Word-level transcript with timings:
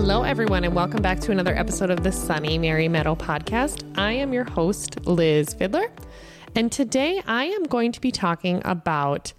Hello, 0.00 0.22
everyone, 0.22 0.62
and 0.62 0.76
welcome 0.76 1.02
back 1.02 1.18
to 1.18 1.32
another 1.32 1.56
episode 1.56 1.90
of 1.90 2.04
the 2.04 2.12
Sunny 2.12 2.56
Mary 2.56 2.86
Meadow 2.86 3.16
podcast. 3.16 3.84
I 3.98 4.12
am 4.12 4.32
your 4.32 4.44
host, 4.44 5.04
Liz 5.04 5.54
Fiddler, 5.54 5.90
and 6.54 6.70
today 6.70 7.20
I 7.26 7.46
am 7.46 7.64
going 7.64 7.90
to 7.90 8.00
be 8.00 8.12
talking 8.12 8.62
about 8.64 9.32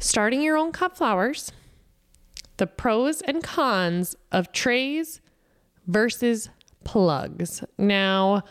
starting 0.00 0.42
your 0.42 0.56
own 0.56 0.72
cut 0.72 0.96
flowers, 0.96 1.52
the 2.56 2.66
pros 2.66 3.20
and 3.20 3.44
cons 3.44 4.16
of 4.32 4.50
trays 4.50 5.20
versus 5.86 6.50
plugs. 6.82 7.62
Now, 7.78 8.42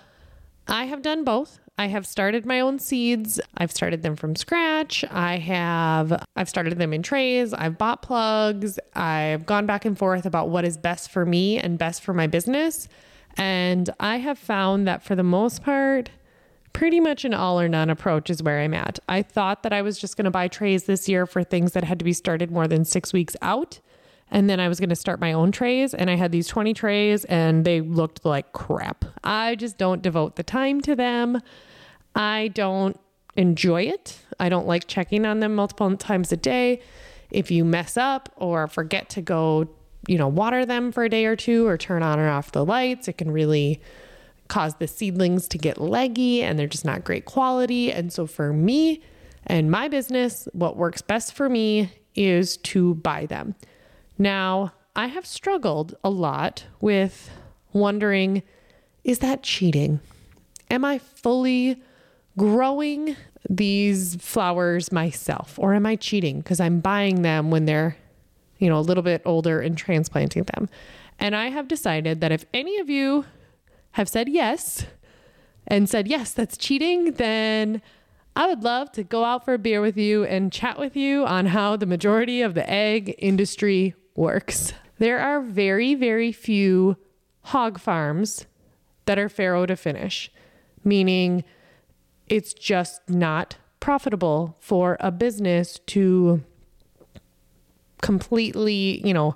I 0.70 0.86
have 0.86 1.02
done 1.02 1.26
both. 1.26 1.60
I 1.78 1.88
have 1.88 2.06
started 2.06 2.46
my 2.46 2.60
own 2.60 2.78
seeds. 2.78 3.40
I've 3.58 3.72
started 3.72 4.04
them 4.04 4.16
from 4.16 4.36
scratch. 4.36 5.04
I 5.10 5.38
have 5.38 6.24
I've 6.36 6.50
started 6.50 6.78
them 6.78 6.94
in 6.94 7.02
trays. 7.02 7.54
I've 7.54 7.78
bought 7.78 8.04
plugs. 8.04 8.80
I've 8.96 9.46
gone 9.46 9.66
back 9.66 9.84
and 9.86 9.98
forth 9.98 10.26
about 10.26 10.50
what 10.50 10.66
is 10.66 10.78
best 10.78 11.10
for 11.10 11.26
me 11.26 11.58
and 11.58 11.78
best 11.80 12.04
for 12.04 12.14
my 12.14 12.28
business. 12.28 12.88
And 13.38 13.90
I 14.00 14.18
have 14.18 14.38
found 14.38 14.88
that 14.88 15.02
for 15.02 15.16
the 15.16 15.24
most 15.24 15.64
part, 15.64 16.12
pretty 16.74 17.00
much 17.00 17.26
an 17.26 17.34
all 17.34 17.60
or 17.60 17.68
none 17.68 17.90
approach 17.90 18.30
is 18.30 18.44
where 18.44 18.60
I'm 18.60 18.74
at. 18.76 19.00
I 19.10 19.24
thought 19.24 19.64
that 19.64 19.74
I 19.74 19.82
was 19.82 20.00
just 20.00 20.16
going 20.16 20.26
to 20.26 20.32
buy 20.32 20.48
trays 20.48 20.84
this 20.84 21.10
year 21.10 21.26
for 21.26 21.44
things 21.44 21.72
that 21.74 21.84
had 21.84 21.98
to 22.00 22.06
be 22.06 22.14
started 22.14 22.52
more 22.52 22.68
than 22.68 22.86
6 22.86 23.14
weeks 23.14 23.36
out. 23.42 23.80
And 24.34 24.50
then 24.50 24.60
I 24.60 24.68
was 24.68 24.80
going 24.80 24.90
to 24.90 24.96
start 24.96 25.22
my 25.22 25.32
own 25.32 25.52
trays, 25.52 25.94
and 25.94 26.10
I 26.10 26.16
had 26.16 26.32
these 26.32 26.48
20 26.48 26.74
trays, 26.74 27.24
and 27.26 27.64
they 27.64 27.82
looked 27.82 28.26
like 28.26 28.52
crap. 28.52 29.06
I 29.24 29.54
just 29.54 29.78
don't 29.78 30.02
devote 30.02 30.38
the 30.38 30.44
time 30.44 30.82
to 30.82 30.96
them. 30.96 31.40
I 32.16 32.50
don't 32.56 33.00
enjoy 33.36 33.84
it. 33.84 34.20
I 34.40 34.50
don't 34.50 34.66
like 34.66 34.88
checking 34.88 35.28
on 35.28 35.40
them 35.40 35.54
multiple 35.54 35.96
times 35.98 36.32
a 36.32 36.38
day. 36.38 36.82
If 37.30 37.52
you 37.52 37.64
mess 37.64 37.96
up 37.96 38.30
or 38.36 38.68
forget 38.68 39.08
to 39.12 39.22
go, 39.22 39.70
you 40.08 40.18
know, 40.18 40.28
water 40.28 40.66
them 40.66 40.92
for 40.92 41.04
a 41.04 41.10
day 41.10 41.26
or 41.26 41.36
two 41.36 41.68
or 41.68 41.78
turn 41.78 42.02
on 42.02 42.20
or 42.20 42.28
off 42.28 42.52
the 42.52 42.66
lights, 42.66 43.08
it 43.08 43.20
can 43.20 43.30
really 43.30 43.80
cause 44.48 44.74
the 44.76 44.88
seedlings 44.88 45.48
to 45.50 45.60
get 45.60 45.80
leggy 45.80 46.42
and 46.42 46.58
they're 46.58 46.68
just 46.68 46.86
not 46.86 47.04
great 47.04 47.26
quality. 47.26 47.92
And 47.92 48.12
so 48.12 48.26
for 48.26 48.52
me 48.52 49.02
and 49.46 49.70
my 49.70 49.88
business, 49.88 50.48
what 50.54 50.76
works 50.76 51.04
best 51.04 51.34
for 51.34 51.50
me 51.50 51.92
is 52.16 52.58
to 52.58 52.96
buy 52.96 53.28
them. 53.28 53.56
Now, 54.18 54.74
I 54.96 55.08
have 55.08 55.26
struggled 55.26 55.96
a 56.04 56.10
lot 56.10 56.66
with 56.80 57.30
wondering 57.72 58.44
is 59.04 59.20
that 59.20 59.44
cheating? 59.44 60.00
Am 60.72 60.86
I 60.86 60.98
fully 60.98 61.82
growing 62.38 63.18
these 63.50 64.16
flowers 64.16 64.94
myself 64.94 65.60
or 65.60 65.74
am 65.74 65.86
I 65.86 65.98
cheating 65.98 66.40
because 66.40 66.62
I'm 66.62 66.80
buying 66.80 67.22
them 67.22 67.52
when 67.52 67.66
they're, 67.66 67.98
you 68.60 68.70
know, 68.70 68.80
a 68.80 68.82
little 68.82 69.04
bit 69.04 69.22
older 69.26 69.60
and 69.60 69.78
transplanting 69.78 70.44
them? 70.44 70.70
And 71.20 71.36
I 71.36 71.50
have 71.50 71.68
decided 71.68 72.22
that 72.22 72.32
if 72.32 72.46
any 72.54 72.80
of 72.80 72.90
you 72.90 73.26
have 73.92 74.08
said 74.08 74.30
yes 74.30 74.86
and 75.68 75.90
said, 75.90 76.08
yes, 76.08 76.32
that's 76.32 76.58
cheating, 76.58 77.14
then 77.14 77.82
I 78.36 78.48
would 78.48 78.64
love 78.64 78.92
to 78.94 79.04
go 79.04 79.26
out 79.26 79.46
for 79.46 79.54
a 79.54 79.60
beer 79.60 79.82
with 79.82 79.98
you 79.98 80.24
and 80.24 80.52
chat 80.52 80.80
with 80.80 80.96
you 80.96 81.26
on 81.26 81.48
how 81.48 81.76
the 81.76 81.86
majority 81.86 82.42
of 82.42 82.54
the 82.54 82.68
ag 82.70 83.16
industry 83.18 83.96
works. 84.16 84.74
There 85.00 85.20
are 85.20 85.42
very, 85.42 85.96
very 85.96 86.32
few 86.32 86.98
hog 87.42 87.80
farms 87.80 88.46
that 89.06 89.20
are 89.20 89.30
farrow 89.30 89.66
to 89.66 89.76
finish, 89.76 90.32
meaning 90.84 91.44
it's 92.28 92.54
just 92.54 93.02
not 93.10 93.58
profitable 93.80 94.56
for 94.60 94.98
a 95.00 95.12
business 95.12 95.80
to 95.88 96.44
completely, 98.02 99.06
you 99.06 99.14
know, 99.14 99.36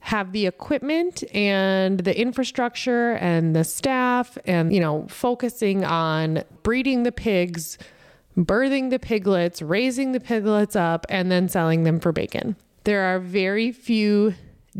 have 0.00 0.32
the 0.32 0.46
equipment 0.46 1.22
and 1.34 2.00
the 2.00 2.18
infrastructure 2.18 3.12
and 3.12 3.54
the 3.54 3.64
staff 3.64 4.38
and, 4.46 4.72
you 4.72 4.80
know, 4.80 5.06
focusing 5.08 5.84
on 5.84 6.42
breeding 6.62 7.02
the 7.02 7.12
pigs, 7.12 7.76
birthing 8.36 8.90
the 8.90 8.98
piglets, 8.98 9.60
raising 9.60 10.12
the 10.12 10.20
piglets 10.20 10.76
up, 10.76 11.04
and 11.08 11.30
then 11.30 11.48
selling 11.48 11.82
them 11.82 12.00
for 12.00 12.12
bacon. 12.12 12.56
There 12.88 13.14
are 13.14 13.18
very 13.18 13.70
few 13.70 14.32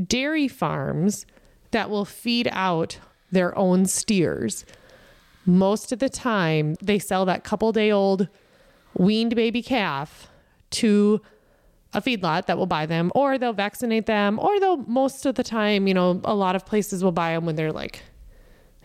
dairy 0.03 0.49
farms 0.49 1.27
that 1.73 1.91
will 1.91 2.07
feed 2.07 2.49
out 2.53 2.99
their 3.31 3.55
own 3.59 3.85
steers. 3.85 4.65
Most 5.45 5.93
of 5.93 5.99
the 5.99 6.09
time 6.09 6.77
they 6.81 6.99
sell 6.99 7.27
that 7.27 7.45
couple 7.45 7.71
day 7.71 7.91
old 7.91 8.29
weaned 8.95 9.37
baby 9.37 9.61
calf 9.61 10.29
to 10.71 11.21
a 11.93 12.01
feedlot 12.01 12.47
that 12.47 12.57
will 12.57 12.65
buy 12.65 12.87
them 12.87 13.13
or 13.15 13.37
they'll 13.37 13.53
vaccinate 13.53 14.07
them 14.07 14.39
or 14.39 14.59
they'll 14.59 14.79
most 14.79 15.27
of 15.27 15.35
the 15.35 15.45
time 15.45 15.87
you 15.87 15.93
know 15.93 16.19
a 16.25 16.35
lot 16.35 16.57
of 16.57 16.65
places 16.65 17.05
will 17.05 17.13
buy 17.13 17.35
them 17.35 17.45
when 17.45 17.57
they're 17.57 17.73
like 17.73 18.03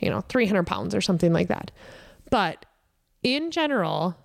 you 0.02 0.10
know 0.10 0.20
300 0.20 0.68
pounds 0.68 0.94
or 0.94 1.00
something 1.00 1.32
like 1.32 1.48
that. 1.48 1.72
But 2.30 2.66
in 3.24 3.52
general 3.52 4.18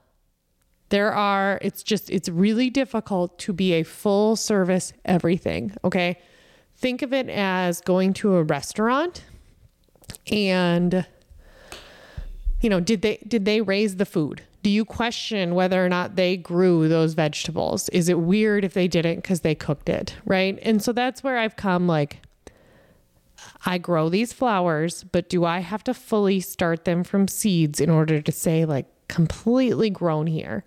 there 0.90 1.12
are 1.12 1.58
it's 1.62 1.82
just 1.82 2.10
it's 2.10 2.28
really 2.28 2.70
difficult 2.70 3.38
to 3.38 3.52
be 3.52 3.74
a 3.74 3.82
full 3.82 4.36
service 4.36 4.92
everything 5.04 5.74
okay 5.84 6.18
think 6.76 7.02
of 7.02 7.12
it 7.12 7.28
as 7.28 7.80
going 7.80 8.12
to 8.12 8.36
a 8.36 8.42
restaurant 8.42 9.24
and 10.30 11.06
you 12.60 12.68
know, 12.68 12.80
did 12.80 13.02
they 13.02 13.18
did 13.26 13.44
they 13.44 13.60
raise 13.60 13.96
the 13.96 14.06
food? 14.06 14.42
Do 14.62 14.70
you 14.70 14.84
question 14.84 15.54
whether 15.54 15.84
or 15.84 15.88
not 15.88 16.16
they 16.16 16.36
grew 16.36 16.88
those 16.88 17.14
vegetables? 17.14 17.88
Is 17.90 18.08
it 18.08 18.18
weird 18.18 18.64
if 18.64 18.74
they 18.74 18.88
didn't 18.88 19.22
cuz 19.22 19.40
they 19.40 19.54
cooked 19.54 19.88
it, 19.88 20.16
right? 20.24 20.58
And 20.62 20.82
so 20.82 20.92
that's 20.92 21.22
where 21.22 21.38
I've 21.38 21.56
come 21.56 21.86
like 21.86 22.20
I 23.64 23.78
grow 23.78 24.08
these 24.08 24.32
flowers, 24.32 25.04
but 25.04 25.28
do 25.28 25.44
I 25.44 25.60
have 25.60 25.84
to 25.84 25.94
fully 25.94 26.40
start 26.40 26.84
them 26.84 27.04
from 27.04 27.28
seeds 27.28 27.80
in 27.80 27.90
order 27.90 28.20
to 28.20 28.32
say 28.32 28.64
like 28.64 28.86
completely 29.06 29.90
grown 29.90 30.26
here? 30.26 30.64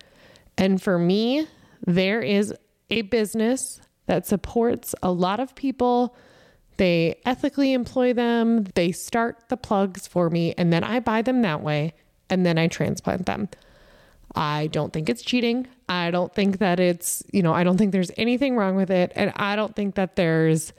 And 0.62 0.80
for 0.80 1.00
me, 1.00 1.48
there 1.88 2.22
is 2.22 2.54
a 2.92 3.02
business 3.02 3.82
that 4.06 4.28
supports 4.28 4.94
a 5.02 5.12
lot 5.12 5.40
of 5.40 5.56
people 5.56 6.16
they 6.78 7.20
ethically 7.26 7.74
employ 7.74 8.14
them, 8.14 8.64
they 8.76 8.92
start 8.92 9.50
the 9.50 9.58
plugs 9.58 10.08
for 10.08 10.30
me, 10.30 10.54
and 10.58 10.72
then 10.72 10.84
I 10.84 11.00
buy 11.00 11.22
them 11.22 11.42
that 11.42 11.62
way, 11.62 11.94
and 12.30 12.46
then 12.46 12.58
I 12.58 12.68
transplant 12.68 13.26
them. 13.26 13.50
I 14.36 14.68
don't 14.68 14.94
think 14.94 15.10
it's 15.10 15.22
cheating. 15.22 15.68
I 15.90 16.12
don't 16.12 16.34
think 16.34 16.60
that 16.60 16.80
it's, 16.80 17.24
you 17.32 17.44
know, 17.44 17.54
I 17.54 17.64
don't 17.64 17.78
think 17.78 17.92
there's 17.92 18.12
anything 18.16 18.56
wrong 18.56 18.76
with 18.76 18.90
it. 18.90 19.12
And 19.16 19.34
I 19.36 19.56
don't 19.56 19.76
think 19.76 19.96
that 19.96 20.16
there's, 20.16 20.74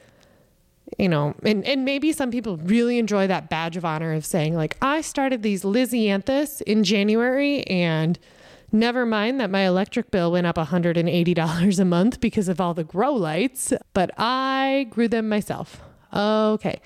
you 0.98 1.08
know, 1.08 1.34
and, 1.42 1.64
and 1.64 1.84
maybe 1.84 2.12
some 2.12 2.30
people 2.30 2.56
really 2.56 2.98
enjoy 2.98 3.26
that 3.26 3.50
badge 3.50 3.76
of 3.76 3.84
honor 3.84 4.12
of 4.12 4.24
saying, 4.24 4.56
like, 4.56 4.76
I 4.80 5.02
started 5.02 5.42
these 5.42 5.62
lisianthus 5.62 6.62
in 6.62 6.82
January 6.82 7.62
and 7.64 8.18
never 8.72 9.06
mind 9.06 9.40
that 9.40 9.50
my 9.50 9.66
electric 9.66 10.10
bill 10.10 10.32
went 10.32 10.46
up 10.46 10.56
$180 10.56 11.78
a 11.78 11.84
month 11.84 12.20
because 12.20 12.48
of 12.48 12.60
all 12.60 12.74
the 12.74 12.84
grow 12.84 13.12
lights, 13.12 13.72
but 13.94 14.10
I 14.18 14.86
grew 14.90 15.08
them 15.08 15.28
myself 15.28 15.80
okay, 16.14 16.80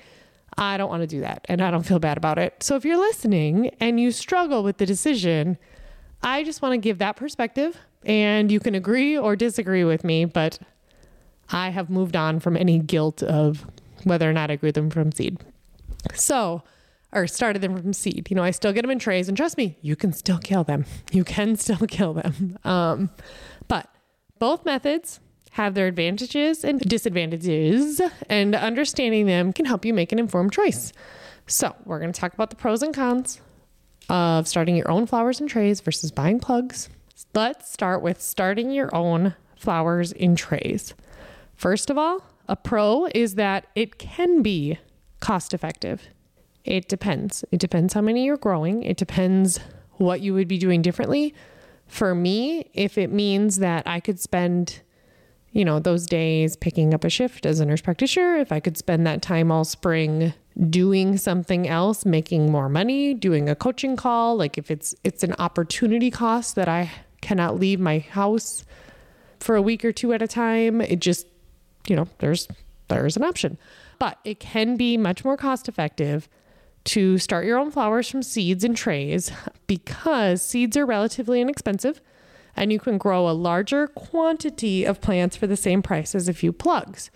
I 0.57 0.77
don't 0.77 0.89
want 0.89 1.01
to 1.01 1.07
do 1.07 1.21
that 1.21 1.45
and 1.49 1.61
I 1.61 1.71
don't 1.71 1.83
feel 1.83 1.99
bad 1.99 2.17
about 2.17 2.37
it. 2.37 2.63
So 2.63 2.75
if 2.75 2.85
you're 2.85 2.97
listening 2.97 3.71
and 3.79 3.99
you 3.99 4.11
struggle 4.11 4.63
with 4.63 4.77
the 4.77 4.85
decision, 4.85 5.57
I 6.23 6.43
just 6.43 6.61
want 6.61 6.73
to 6.73 6.77
give 6.77 6.97
that 6.99 7.15
perspective 7.15 7.77
and 8.05 8.51
you 8.51 8.59
can 8.59 8.75
agree 8.75 9.17
or 9.17 9.35
disagree 9.35 9.83
with 9.83 10.03
me, 10.03 10.25
but 10.25 10.59
I 11.49 11.69
have 11.69 11.89
moved 11.89 12.15
on 12.15 12.39
from 12.39 12.57
any 12.57 12.79
guilt 12.79 13.21
of 13.23 13.65
whether 14.03 14.29
or 14.29 14.33
not 14.33 14.49
I 14.51 14.55
grew 14.55 14.71
them 14.71 14.89
from 14.89 15.11
seed. 15.11 15.37
So, 16.13 16.63
or 17.11 17.27
started 17.27 17.61
them 17.61 17.77
from 17.77 17.93
seed. 17.93 18.27
You 18.29 18.35
know, 18.35 18.43
I 18.43 18.51
still 18.51 18.73
get 18.73 18.81
them 18.81 18.91
in 18.91 18.99
trays, 18.99 19.27
and 19.27 19.37
trust 19.37 19.57
me, 19.57 19.77
you 19.81 19.95
can 19.95 20.13
still 20.13 20.39
kill 20.39 20.63
them. 20.63 20.85
You 21.11 21.23
can 21.23 21.55
still 21.55 21.87
kill 21.87 22.13
them. 22.13 22.59
Um, 22.63 23.09
but 23.67 23.89
both 24.39 24.65
methods 24.65 25.19
have 25.51 25.73
their 25.73 25.87
advantages 25.87 26.63
and 26.63 26.79
disadvantages, 26.81 28.01
and 28.29 28.53
understanding 28.55 29.25
them 29.25 29.53
can 29.53 29.65
help 29.65 29.85
you 29.85 29.93
make 29.93 30.11
an 30.11 30.19
informed 30.19 30.51
choice. 30.51 30.91
So, 31.47 31.75
we're 31.85 31.99
going 31.99 32.11
to 32.11 32.19
talk 32.19 32.33
about 32.33 32.49
the 32.49 32.55
pros 32.55 32.83
and 32.83 32.93
cons 32.93 33.39
of 34.09 34.47
starting 34.47 34.75
your 34.75 34.89
own 34.91 35.07
flowers 35.07 35.39
and 35.39 35.49
trays 35.49 35.81
versus 35.81 36.11
buying 36.11 36.39
plugs. 36.39 36.89
Let's 37.33 37.71
start 37.71 38.01
with 38.01 38.21
starting 38.21 38.71
your 38.71 38.93
own 38.93 39.35
flowers 39.57 40.11
in 40.11 40.35
trays. 40.35 40.93
First 41.55 41.89
of 41.89 41.97
all, 41.97 42.23
a 42.47 42.55
pro 42.55 43.07
is 43.13 43.35
that 43.35 43.67
it 43.75 43.97
can 43.97 44.41
be 44.41 44.77
cost 45.19 45.53
effective. 45.53 46.07
It 46.67 46.87
depends. 46.87 47.43
It 47.51 47.59
depends 47.59 47.93
how 47.93 48.01
many 48.01 48.25
you're 48.25 48.37
growing, 48.37 48.83
it 48.83 48.97
depends 48.97 49.59
what 49.93 50.21
you 50.21 50.33
would 50.35 50.47
be 50.47 50.59
doing 50.59 50.81
differently. 50.83 51.33
For 51.87 52.13
me, 52.13 52.69
if 52.73 52.97
it 52.97 53.11
means 53.11 53.57
that 53.57 53.87
I 53.87 53.99
could 53.99 54.19
spend 54.19 54.81
you 55.57 55.65
know, 55.65 55.79
those 55.79 56.05
days 56.05 56.55
picking 56.55 56.93
up 56.93 57.03
a 57.03 57.09
shift 57.09 57.45
as 57.45 57.59
a 57.59 57.65
nurse 57.65 57.81
practitioner, 57.81 58.35
if 58.35 58.51
I 58.51 58.59
could 58.59 58.77
spend 58.77 59.07
that 59.07 59.23
time 59.23 59.51
all 59.51 59.63
spring 59.63 60.33
doing 60.69 61.17
something 61.17 61.67
else, 61.67 62.05
making 62.05 62.51
more 62.51 62.69
money, 62.69 63.15
doing 63.15 63.49
a 63.49 63.55
coaching 63.55 63.95
call, 63.95 64.35
like 64.35 64.59
if 64.59 64.69
it's 64.69 64.93
it's 65.03 65.23
an 65.23 65.33
opportunity 65.39 66.11
cost 66.11 66.55
that 66.55 66.67
I 66.67 66.91
cannot 67.21 67.59
leave 67.59 67.79
my 67.79 67.99
house 67.99 68.65
for 69.39 69.55
a 69.55 69.61
week 69.61 69.83
or 69.83 69.91
two 69.91 70.13
at 70.13 70.21
a 70.21 70.27
time, 70.27 70.79
it 70.79 70.99
just, 70.99 71.25
you 71.87 71.95
know, 71.95 72.07
there's 72.19 72.47
there's 72.89 73.17
an 73.17 73.23
option. 73.23 73.57
But 73.97 74.19
it 74.23 74.39
can 74.39 74.77
be 74.77 74.95
much 74.95 75.25
more 75.25 75.37
cost 75.37 75.67
effective 75.67 76.29
to 76.87 77.17
start 77.17 77.45
your 77.45 77.57
own 77.57 77.69
flowers 77.69 78.09
from 78.09 78.23
seeds 78.23 78.63
and 78.63 78.75
trays 78.75 79.29
because 79.67 80.41
seeds 80.41 80.77
are 80.77 80.85
relatively 80.85 81.41
inexpensive 81.41 82.01
and 82.55 82.71
you 82.71 82.79
can 82.79 82.97
grow 82.97 83.29
a 83.29 83.31
larger 83.31 83.87
quantity 83.87 84.85
of 84.85 85.01
plants 85.01 85.35
for 85.35 85.47
the 85.47 85.57
same 85.57 85.81
price 85.81 86.15
as 86.15 86.29
a 86.29 86.33
few 86.33 86.53
plugs. 86.53 87.11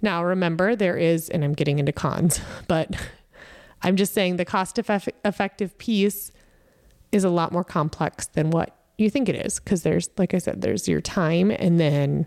Now, 0.00 0.24
remember, 0.24 0.74
there 0.74 0.96
is, 0.96 1.28
and 1.28 1.44
I'm 1.44 1.52
getting 1.52 1.78
into 1.78 1.92
cons, 1.92 2.40
but 2.66 2.96
I'm 3.82 3.96
just 3.96 4.14
saying 4.14 4.36
the 4.36 4.46
cost 4.46 4.78
effective 4.78 5.76
piece 5.76 6.32
is 7.12 7.22
a 7.22 7.30
lot 7.30 7.52
more 7.52 7.64
complex 7.64 8.26
than 8.26 8.50
what 8.50 8.74
you 8.96 9.10
think 9.10 9.28
it 9.28 9.34
is 9.34 9.60
because 9.60 9.82
there's, 9.82 10.08
like 10.16 10.32
I 10.32 10.38
said, 10.38 10.62
there's 10.62 10.88
your 10.88 11.02
time 11.02 11.50
and 11.50 11.78
then, 11.78 12.26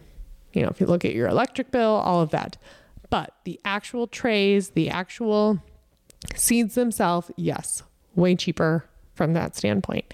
you 0.53 0.61
know, 0.61 0.69
if 0.69 0.79
you 0.79 0.85
look 0.85 1.05
at 1.05 1.13
your 1.13 1.27
electric 1.27 1.71
bill, 1.71 1.95
all 2.05 2.21
of 2.21 2.29
that. 2.29 2.57
But 3.09 3.35
the 3.45 3.59
actual 3.65 4.05
trays, 4.05 4.69
the 4.69 4.89
actual 4.89 5.59
seeds 6.35 6.75
themselves, 6.75 7.31
yes, 7.35 7.83
way 8.15 8.35
cheaper 8.35 8.85
from 9.13 9.33
that 9.33 9.55
standpoint. 9.55 10.13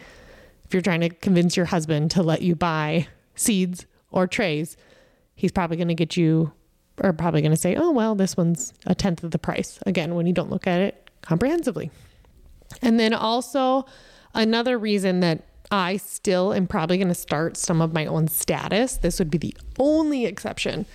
If 0.66 0.74
you're 0.74 0.82
trying 0.82 1.02
to 1.02 1.10
convince 1.10 1.58
your 1.58 1.66
husband 1.66 2.12
to 2.12 2.24
let 2.24 2.42
you 2.42 2.56
buy 2.56 3.08
seeds 3.36 3.86
or 4.12 4.28
trays, 4.28 4.78
he's 5.36 5.52
probably 5.52 5.78
going 5.78 5.88
to 5.88 5.96
get 5.96 6.18
you, 6.18 6.52
or 7.02 7.14
probably 7.14 7.42
going 7.42 7.52
to 7.52 7.58
say, 7.58 7.76
oh, 7.76 7.92
well, 7.92 8.14
this 8.14 8.38
one's 8.38 8.74
a 8.86 8.94
tenth 8.94 9.24
of 9.24 9.32
the 9.32 9.40
price. 9.40 9.80
Again, 9.86 10.16
when 10.16 10.28
you 10.28 10.34
don't 10.34 10.50
look 10.50 10.68
at 10.68 10.82
it 10.82 11.10
comprehensively. 11.22 11.92
And 12.82 13.00
then 13.00 13.14
also, 13.14 13.86
another 14.34 14.78
reason 14.78 15.22
that 15.22 15.44
I 15.72 15.98
still 15.98 16.54
am 16.54 16.68
probably 16.68 16.98
going 16.98 17.10
to 17.10 17.16
start 17.16 17.56
some 17.58 17.82
of 17.82 17.94
my 17.94 18.06
own 18.06 18.28
statice, 18.28 18.98
this 18.98 19.20
would 19.20 19.30
be 19.30 19.38
the 19.38 19.56
only 19.78 20.26
exception, 20.26 20.86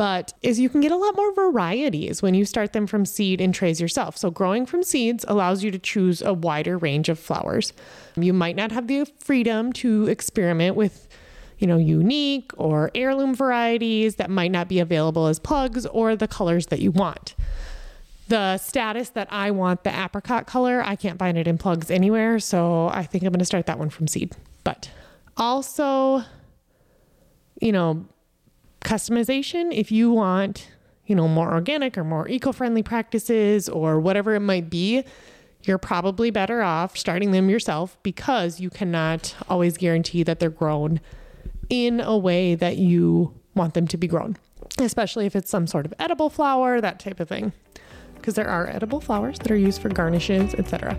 but 0.00 0.32
is 0.40 0.58
you 0.58 0.70
can 0.70 0.80
get 0.80 0.90
a 0.90 0.96
lot 0.96 1.14
more 1.14 1.30
varieties 1.34 2.22
when 2.22 2.32
you 2.32 2.46
start 2.46 2.72
them 2.72 2.86
from 2.86 3.04
seed 3.04 3.38
in 3.38 3.52
trays 3.52 3.82
yourself. 3.82 4.16
So 4.16 4.30
growing 4.30 4.64
from 4.64 4.82
seeds 4.82 5.26
allows 5.28 5.62
you 5.62 5.70
to 5.72 5.78
choose 5.78 6.22
a 6.22 6.32
wider 6.32 6.78
range 6.78 7.10
of 7.10 7.18
flowers. 7.18 7.74
You 8.16 8.32
might 8.32 8.56
not 8.56 8.72
have 8.72 8.86
the 8.86 9.04
freedom 9.18 9.74
to 9.74 10.08
experiment 10.08 10.74
with 10.74 11.06
you 11.58 11.66
know, 11.66 11.76
unique 11.76 12.50
or 12.56 12.90
heirloom 12.94 13.34
varieties 13.34 14.16
that 14.16 14.30
might 14.30 14.50
not 14.50 14.68
be 14.68 14.80
available 14.80 15.26
as 15.26 15.38
plugs 15.38 15.84
or 15.84 16.16
the 16.16 16.26
colors 16.26 16.68
that 16.68 16.80
you 16.80 16.90
want 16.90 17.34
the 18.28 18.56
statice 18.56 19.10
that 19.10 19.26
I 19.30 19.50
want 19.50 19.82
the 19.82 19.90
apricot 19.90 20.46
color, 20.46 20.82
I 20.82 20.94
can't 20.94 21.18
find 21.18 21.36
it 21.36 21.48
in 21.48 21.58
plugs 21.58 21.90
anywhere. 21.90 22.38
So 22.38 22.88
I 22.88 23.02
think 23.02 23.24
I'm 23.24 23.32
going 23.32 23.40
to 23.40 23.44
start 23.44 23.66
that 23.66 23.76
one 23.76 23.90
from 23.90 24.06
seed. 24.06 24.36
But 24.62 24.88
also, 25.36 26.22
you 27.60 27.72
know, 27.72 28.06
customization, 28.84 29.72
if 29.72 29.90
you 29.92 30.10
want, 30.10 30.68
you 31.06 31.14
know, 31.14 31.28
more 31.28 31.52
organic 31.52 31.98
or 31.98 32.04
more 32.04 32.28
eco 32.28 32.52
friendly 32.52 32.82
practices 32.82 33.68
or 33.68 34.00
whatever 34.00 34.34
it 34.34 34.40
might 34.40 34.70
be, 34.70 35.04
you're 35.64 35.78
probably 35.78 36.30
better 36.30 36.62
off 36.62 36.96
starting 36.96 37.32
them 37.32 37.50
yourself 37.50 37.98
because 38.02 38.60
you 38.60 38.70
cannot 38.70 39.34
always 39.48 39.76
guarantee 39.76 40.22
that 40.22 40.40
they're 40.40 40.48
grown 40.50 41.00
in 41.68 42.00
a 42.00 42.16
way 42.16 42.54
that 42.54 42.78
you 42.78 43.34
want 43.54 43.74
them 43.74 43.86
to 43.86 43.96
be 43.96 44.06
grown, 44.06 44.36
especially 44.78 45.26
if 45.26 45.36
it's 45.36 45.50
some 45.50 45.66
sort 45.66 45.84
of 45.84 45.92
edible 45.98 46.30
flower, 46.30 46.80
that 46.80 46.98
type 46.98 47.20
of 47.20 47.28
thing 47.28 47.52
because 48.20 48.34
there 48.34 48.48
are 48.48 48.68
edible 48.68 49.00
flowers 49.00 49.38
that 49.38 49.50
are 49.50 49.56
used 49.56 49.80
for 49.80 49.88
garnishes, 49.88 50.54
etc. 50.54 50.96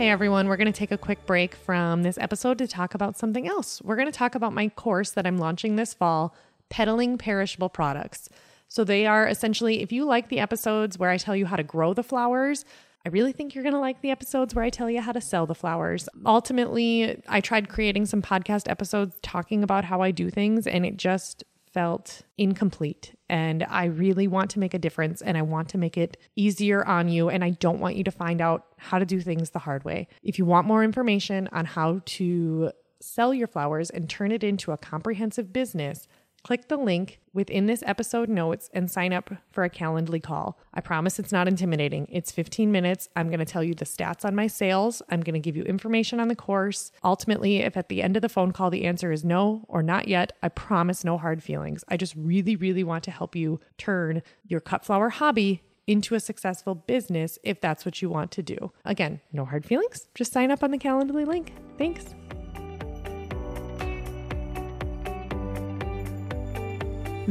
Hey 0.00 0.08
everyone, 0.08 0.48
we're 0.48 0.56
going 0.56 0.64
to 0.64 0.72
take 0.72 0.92
a 0.92 0.96
quick 0.96 1.26
break 1.26 1.54
from 1.54 2.04
this 2.04 2.16
episode 2.16 2.56
to 2.56 2.66
talk 2.66 2.94
about 2.94 3.18
something 3.18 3.46
else. 3.46 3.82
We're 3.82 3.96
going 3.96 4.10
to 4.10 4.18
talk 4.18 4.34
about 4.34 4.54
my 4.54 4.70
course 4.70 5.10
that 5.10 5.26
I'm 5.26 5.36
launching 5.36 5.76
this 5.76 5.92
fall, 5.92 6.34
Peddling 6.70 7.18
Perishable 7.18 7.68
Products. 7.68 8.30
So, 8.66 8.82
they 8.82 9.04
are 9.04 9.28
essentially, 9.28 9.82
if 9.82 9.92
you 9.92 10.06
like 10.06 10.30
the 10.30 10.40
episodes 10.40 10.98
where 10.98 11.10
I 11.10 11.18
tell 11.18 11.36
you 11.36 11.44
how 11.44 11.56
to 11.56 11.62
grow 11.62 11.92
the 11.92 12.02
flowers, 12.02 12.64
I 13.04 13.10
really 13.10 13.32
think 13.32 13.54
you're 13.54 13.62
going 13.62 13.74
to 13.74 13.78
like 13.78 14.00
the 14.00 14.10
episodes 14.10 14.54
where 14.54 14.64
I 14.64 14.70
tell 14.70 14.88
you 14.88 15.02
how 15.02 15.12
to 15.12 15.20
sell 15.20 15.44
the 15.44 15.54
flowers. 15.54 16.08
Ultimately, 16.24 17.22
I 17.28 17.42
tried 17.42 17.68
creating 17.68 18.06
some 18.06 18.22
podcast 18.22 18.70
episodes 18.70 19.16
talking 19.20 19.62
about 19.62 19.84
how 19.84 20.00
I 20.00 20.12
do 20.12 20.30
things, 20.30 20.66
and 20.66 20.86
it 20.86 20.96
just 20.96 21.44
felt 21.72 22.22
incomplete. 22.36 23.14
And 23.28 23.64
I 23.64 23.84
really 23.84 24.26
want 24.26 24.50
to 24.50 24.58
make 24.58 24.74
a 24.74 24.78
difference 24.78 25.22
and 25.22 25.38
I 25.38 25.42
want 25.42 25.68
to 25.70 25.78
make 25.78 25.96
it 25.96 26.16
easier 26.36 26.84
on 26.84 27.08
you. 27.08 27.28
And 27.28 27.44
I 27.44 27.50
don't 27.50 27.80
want 27.80 27.96
you 27.96 28.04
to 28.04 28.10
find 28.10 28.40
out 28.40 28.66
how 28.76 28.98
to 28.98 29.06
do 29.06 29.20
things 29.20 29.50
the 29.50 29.60
hard 29.60 29.84
way. 29.84 30.08
If 30.22 30.38
you 30.38 30.44
want 30.44 30.66
more 30.66 30.82
information 30.82 31.48
on 31.52 31.64
how 31.64 32.00
to 32.04 32.72
sell 33.00 33.32
your 33.32 33.46
flowers 33.46 33.90
and 33.90 34.08
turn 34.08 34.30
it 34.30 34.44
into 34.44 34.72
a 34.72 34.76
comprehensive 34.76 35.52
business, 35.52 36.06
Click 36.42 36.68
the 36.68 36.76
link 36.76 37.20
within 37.34 37.66
this 37.66 37.82
episode 37.86 38.28
notes 38.28 38.70
and 38.72 38.90
sign 38.90 39.12
up 39.12 39.30
for 39.50 39.62
a 39.62 39.70
Calendly 39.70 40.22
call. 40.22 40.58
I 40.72 40.80
promise 40.80 41.18
it's 41.18 41.32
not 41.32 41.46
intimidating. 41.46 42.06
It's 42.10 42.32
15 42.32 42.72
minutes. 42.72 43.10
I'm 43.14 43.28
going 43.28 43.40
to 43.40 43.44
tell 43.44 43.62
you 43.62 43.74
the 43.74 43.84
stats 43.84 44.24
on 44.24 44.34
my 44.34 44.46
sales. 44.46 45.02
I'm 45.10 45.20
going 45.20 45.34
to 45.34 45.40
give 45.40 45.56
you 45.56 45.64
information 45.64 46.18
on 46.18 46.28
the 46.28 46.34
course. 46.34 46.92
Ultimately, 47.04 47.58
if 47.58 47.76
at 47.76 47.90
the 47.90 48.02
end 48.02 48.16
of 48.16 48.22
the 48.22 48.28
phone 48.28 48.52
call 48.52 48.70
the 48.70 48.86
answer 48.86 49.12
is 49.12 49.22
no 49.22 49.66
or 49.68 49.82
not 49.82 50.08
yet, 50.08 50.32
I 50.42 50.48
promise 50.48 51.04
no 51.04 51.18
hard 51.18 51.42
feelings. 51.42 51.84
I 51.88 51.98
just 51.98 52.14
really, 52.16 52.56
really 52.56 52.84
want 52.84 53.04
to 53.04 53.10
help 53.10 53.36
you 53.36 53.60
turn 53.76 54.22
your 54.46 54.60
cut 54.60 54.84
flower 54.84 55.10
hobby 55.10 55.62
into 55.86 56.14
a 56.14 56.20
successful 56.20 56.74
business 56.74 57.38
if 57.42 57.60
that's 57.60 57.84
what 57.84 58.00
you 58.00 58.08
want 58.08 58.30
to 58.30 58.42
do. 58.42 58.72
Again, 58.84 59.20
no 59.32 59.44
hard 59.44 59.66
feelings. 59.66 60.08
Just 60.14 60.32
sign 60.32 60.50
up 60.50 60.62
on 60.62 60.70
the 60.70 60.78
Calendly 60.78 61.26
link. 61.26 61.52
Thanks. 61.76 62.14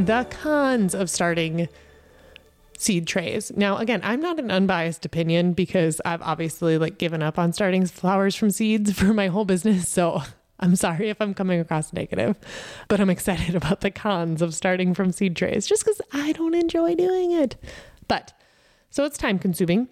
The 0.05 0.25
cons 0.29 0.95
of 0.95 1.09
starting 1.09 1.67
seed 2.77 3.05
trays. 3.05 3.51
Now, 3.55 3.77
again, 3.77 3.99
I'm 4.03 4.21
not 4.21 4.39
an 4.39 4.49
unbiased 4.49 5.05
opinion 5.05 5.53
because 5.53 5.99
I've 6.05 6.21
obviously 6.21 6.77
like 6.77 6.97
given 6.97 7.21
up 7.21 7.37
on 7.37 7.51
starting 7.51 7.85
flowers 7.85 8.35
from 8.35 8.51
seeds 8.51 8.93
for 8.97 9.13
my 9.13 9.27
whole 9.27 9.45
business. 9.45 9.89
So 9.89 10.21
I'm 10.59 10.75
sorry 10.75 11.09
if 11.09 11.21
I'm 11.21 11.33
coming 11.33 11.59
across 11.59 11.91
negative, 11.91 12.37
but 12.87 12.99
I'm 12.99 13.09
excited 13.09 13.55
about 13.61 13.81
the 13.81 13.91
cons 13.91 14.41
of 14.41 14.55
starting 14.55 14.93
from 14.93 15.11
seed 15.11 15.35
trays 15.35 15.67
just 15.67 15.83
because 15.83 16.01
I 16.13 16.31
don't 16.31 16.55
enjoy 16.55 16.95
doing 16.95 17.31
it. 17.31 17.57
But 18.07 18.33
so 18.89 19.03
it's 19.03 19.17
time 19.17 19.39
consuming. 19.39 19.89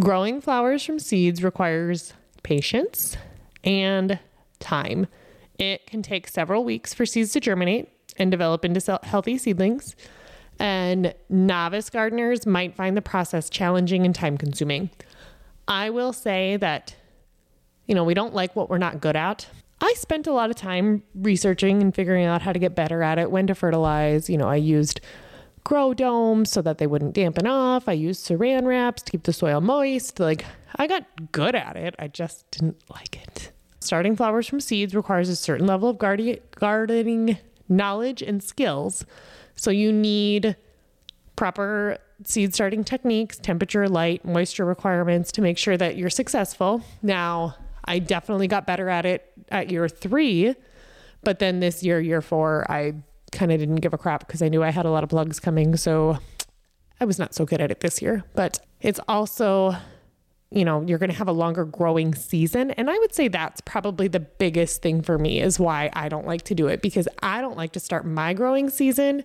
Growing 0.00 0.40
flowers 0.40 0.84
from 0.84 0.98
seeds 0.98 1.42
requires 1.42 2.12
patience 2.42 3.16
and 3.64 4.18
time. 4.58 5.06
It 5.58 5.86
can 5.86 6.02
take 6.02 6.28
several 6.28 6.64
weeks 6.64 6.94
for 6.94 7.06
seeds 7.06 7.32
to 7.32 7.40
germinate 7.40 7.88
and 8.18 8.30
develop 8.30 8.64
into 8.64 9.00
healthy 9.02 9.38
seedlings. 9.38 9.96
And 10.58 11.14
novice 11.28 11.88
gardeners 11.88 12.46
might 12.46 12.74
find 12.74 12.96
the 12.96 13.02
process 13.02 13.48
challenging 13.48 14.04
and 14.04 14.14
time 14.14 14.36
consuming. 14.36 14.90
I 15.68 15.90
will 15.90 16.12
say 16.12 16.56
that, 16.56 16.96
you 17.86 17.94
know, 17.94 18.04
we 18.04 18.14
don't 18.14 18.34
like 18.34 18.56
what 18.56 18.68
we're 18.68 18.78
not 18.78 19.00
good 19.00 19.16
at. 19.16 19.46
I 19.80 19.94
spent 19.96 20.26
a 20.26 20.32
lot 20.32 20.50
of 20.50 20.56
time 20.56 21.04
researching 21.14 21.80
and 21.80 21.94
figuring 21.94 22.24
out 22.24 22.42
how 22.42 22.52
to 22.52 22.58
get 22.58 22.74
better 22.74 23.02
at 23.02 23.18
it, 23.18 23.30
when 23.30 23.46
to 23.46 23.54
fertilize. 23.54 24.28
You 24.28 24.36
know, 24.36 24.48
I 24.48 24.56
used 24.56 25.00
grow 25.62 25.94
domes 25.94 26.50
so 26.50 26.62
that 26.62 26.78
they 26.78 26.86
wouldn't 26.86 27.14
dampen 27.14 27.46
off. 27.46 27.88
I 27.88 27.92
used 27.92 28.26
saran 28.26 28.66
wraps 28.66 29.02
to 29.02 29.12
keep 29.12 29.24
the 29.24 29.32
soil 29.32 29.60
moist. 29.60 30.18
Like, 30.18 30.44
I 30.76 30.86
got 30.86 31.04
good 31.30 31.54
at 31.54 31.76
it. 31.76 31.94
I 31.98 32.08
just 32.08 32.50
didn't 32.50 32.82
like 32.90 33.22
it. 33.22 33.52
Starting 33.80 34.16
flowers 34.16 34.48
from 34.48 34.60
seeds 34.60 34.94
requires 34.94 35.28
a 35.28 35.36
certain 35.36 35.66
level 35.66 35.88
of 35.90 35.98
gardening 35.98 37.38
knowledge 37.68 38.22
and 38.22 38.42
skills. 38.42 39.04
So 39.56 39.70
you 39.70 39.92
need 39.92 40.56
proper 41.36 41.98
seed 42.24 42.54
starting 42.54 42.84
techniques, 42.84 43.38
temperature, 43.38 43.88
light, 43.88 44.24
moisture 44.24 44.64
requirements 44.64 45.30
to 45.32 45.42
make 45.42 45.58
sure 45.58 45.76
that 45.76 45.96
you're 45.96 46.10
successful. 46.10 46.82
Now, 47.02 47.54
I 47.84 48.00
definitely 48.00 48.48
got 48.48 48.66
better 48.66 48.88
at 48.88 49.06
it 49.06 49.32
at 49.50 49.70
year 49.70 49.88
three, 49.88 50.54
but 51.22 51.38
then 51.38 51.60
this 51.60 51.82
year, 51.82 52.00
year 52.00 52.20
four, 52.20 52.70
I 52.70 52.94
kind 53.32 53.52
of 53.52 53.58
didn't 53.58 53.76
give 53.76 53.94
a 53.94 53.98
crap 53.98 54.26
because 54.26 54.42
I 54.42 54.48
knew 54.48 54.62
I 54.62 54.70
had 54.70 54.84
a 54.84 54.90
lot 54.90 55.04
of 55.04 55.10
plugs 55.10 55.38
coming. 55.38 55.76
So 55.76 56.18
I 57.00 57.04
was 57.04 57.18
not 57.18 57.34
so 57.34 57.44
good 57.44 57.60
at 57.60 57.70
it 57.70 57.80
this 57.80 58.02
year. 58.02 58.24
But 58.34 58.58
it's 58.80 59.00
also 59.08 59.76
you 60.50 60.64
know, 60.64 60.82
you're 60.82 60.98
going 60.98 61.10
to 61.10 61.16
have 61.16 61.28
a 61.28 61.32
longer 61.32 61.64
growing 61.64 62.14
season. 62.14 62.70
And 62.72 62.88
I 62.88 62.98
would 62.98 63.14
say 63.14 63.28
that's 63.28 63.60
probably 63.60 64.08
the 64.08 64.20
biggest 64.20 64.80
thing 64.80 65.02
for 65.02 65.18
me 65.18 65.40
is 65.40 65.60
why 65.60 65.90
I 65.92 66.08
don't 66.08 66.26
like 66.26 66.42
to 66.42 66.54
do 66.54 66.68
it 66.68 66.80
because 66.80 67.06
I 67.22 67.40
don't 67.40 67.56
like 67.56 67.72
to 67.72 67.80
start 67.80 68.06
my 68.06 68.32
growing 68.32 68.70
season. 68.70 69.24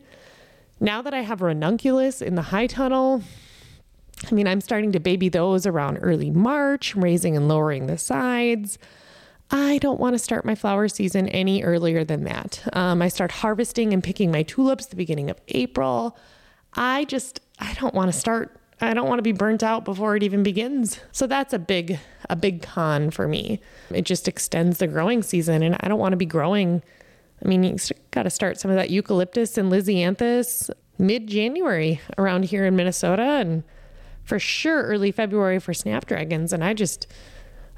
Now 0.80 1.02
that 1.02 1.14
I 1.14 1.22
have 1.22 1.42
ranunculus 1.42 2.22
in 2.22 2.36
the 2.36 2.42
high 2.42 2.68
tunnel, 2.68 3.24
I 4.30 4.34
mean, 4.34 4.48
I'm 4.48 4.60
starting 4.60 4.92
to 4.94 5.00
baby 5.00 5.30
those 5.30 5.66
around 5.66 6.00
early 6.02 6.30
March, 6.30 6.96
raising 6.96 7.38
and 7.38 7.48
lowering 7.48 7.88
the 7.88 7.98
sides. 7.98 8.78
I 9.50 9.78
don't 9.78 10.00
want 10.00 10.16
to 10.16 10.20
start 10.20 10.46
my 10.46 10.56
flower 10.56 10.88
season 10.88 11.30
any 11.30 11.64
earlier 11.64 12.04
than 12.04 12.24
that. 12.26 12.64
Um, 12.74 13.02
I 13.02 13.08
start 13.08 13.32
harvesting 13.32 13.94
and 13.94 14.04
picking 14.04 14.32
my 14.32 14.44
tulips 14.44 14.88
the 14.88 14.96
beginning 14.96 15.30
of 15.30 15.40
April. 15.50 16.18
I 16.74 17.06
just, 17.06 17.40
I 17.60 17.74
don't 17.74 17.94
want 17.94 18.12
to 18.12 18.18
start 18.18 18.58
I 18.82 18.94
don't 18.94 19.08
want 19.08 19.20
to 19.20 19.24
be 19.24 19.32
burnt 19.32 19.64
out 19.64 19.86
before 19.86 20.16
it 20.16 20.24
even 20.24 20.44
begins. 20.44 21.00
So 21.12 21.28
that's 21.28 21.54
a 21.54 21.60
big 21.60 22.00
a 22.30 22.36
big 22.36 22.62
con 22.62 23.12
for 23.12 23.28
me. 23.28 23.60
It 23.92 24.04
just 24.04 24.28
extends 24.28 24.78
the 24.78 24.88
growing 24.88 25.24
season 25.24 25.62
and 25.62 25.78
I 25.82 25.88
don't 25.88 26.00
want 26.00 26.14
to 26.14 26.18
be 26.18 26.26
growing 26.26 26.82
I 27.44 27.48
mean, 27.48 27.64
you 27.64 27.76
got 28.12 28.24
to 28.24 28.30
start 28.30 28.60
some 28.60 28.72
of 28.72 28.78
that 28.78 28.90
eucalyptus 28.90 29.58
and 29.58 29.72
lisianthus 29.72 30.70
mid 30.98 31.28
January 31.28 32.00
around 32.18 32.46
here 32.46 32.66
in 32.66 32.76
Minnesota, 32.76 33.22
and 33.22 33.64
for 34.24 34.40
sure 34.40 34.84
early 34.84 35.12
February 35.12 35.60
for 35.60 35.74
snapdragons. 35.74 36.54
And 36.54 36.64
I 36.64 36.74
just, 36.74 37.08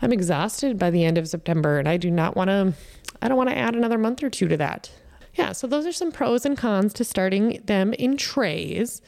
I'm 0.01 0.13
exhausted 0.13 0.77
by 0.77 0.91
the 0.91 1.03
end 1.03 1.17
of 1.17 1.27
September, 1.27 1.79
and 1.79 1.89
I 1.89 1.97
do 1.97 2.11
not 2.11 2.35
want 2.35 2.49
to, 2.49 2.73
I 3.21 3.27
don't 3.27 3.37
want 3.37 3.49
to 3.49 3.57
add 3.57 3.75
another 3.75 3.97
month 3.97 4.21
or 4.21 4.29
two 4.29 4.47
to 4.47 4.57
that. 4.57 4.91
Yeah, 5.33 5.51
so 5.51 5.67
those 5.67 5.85
are 5.85 5.91
some 5.91 6.11
pros 6.11 6.45
and 6.45 6.57
cons 6.57 6.93
to 6.93 7.03
starting 7.03 7.61
them 7.65 7.93
in 7.93 8.17
trays. 8.17 9.01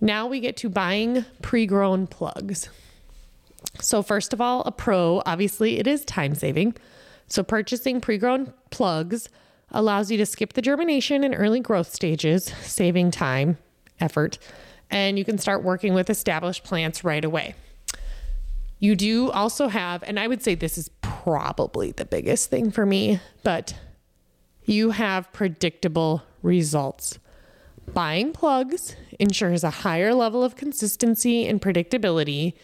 Now 0.00 0.26
we 0.26 0.40
get 0.40 0.56
to 0.58 0.68
buying 0.68 1.24
pre 1.42 1.66
grown 1.66 2.06
plugs. 2.06 2.68
So, 3.80 4.02
first 4.02 4.32
of 4.32 4.40
all, 4.40 4.62
a 4.62 4.72
pro, 4.72 5.22
obviously, 5.24 5.78
it 5.78 5.86
is 5.86 6.04
time 6.04 6.34
saving. 6.34 6.74
So, 7.26 7.42
purchasing 7.42 8.00
pre 8.00 8.18
grown 8.18 8.52
plugs 8.70 9.28
allows 9.70 10.10
you 10.10 10.18
to 10.18 10.26
skip 10.26 10.52
the 10.52 10.62
germination 10.62 11.24
and 11.24 11.34
early 11.36 11.60
growth 11.60 11.92
stages, 11.92 12.52
saving 12.62 13.10
time, 13.10 13.58
effort, 14.00 14.38
and 14.90 15.18
you 15.18 15.24
can 15.24 15.38
start 15.38 15.62
working 15.62 15.94
with 15.94 16.10
established 16.10 16.64
plants 16.64 17.02
right 17.02 17.24
away. 17.24 17.54
You 18.78 18.96
do 18.96 19.30
also 19.30 19.68
have, 19.68 20.02
and 20.02 20.18
I 20.18 20.26
would 20.26 20.42
say 20.42 20.54
this 20.54 20.76
is 20.76 20.90
probably 21.00 21.92
the 21.92 22.04
biggest 22.04 22.50
thing 22.50 22.70
for 22.70 22.84
me, 22.84 23.20
but 23.42 23.74
you 24.64 24.90
have 24.90 25.32
predictable 25.32 26.22
results. 26.42 27.18
Buying 27.94 28.32
plugs 28.32 28.96
ensures 29.18 29.62
a 29.62 29.70
higher 29.70 30.14
level 30.14 30.42
of 30.42 30.56
consistency 30.56 31.46
and 31.46 31.60
predictability 31.60 32.54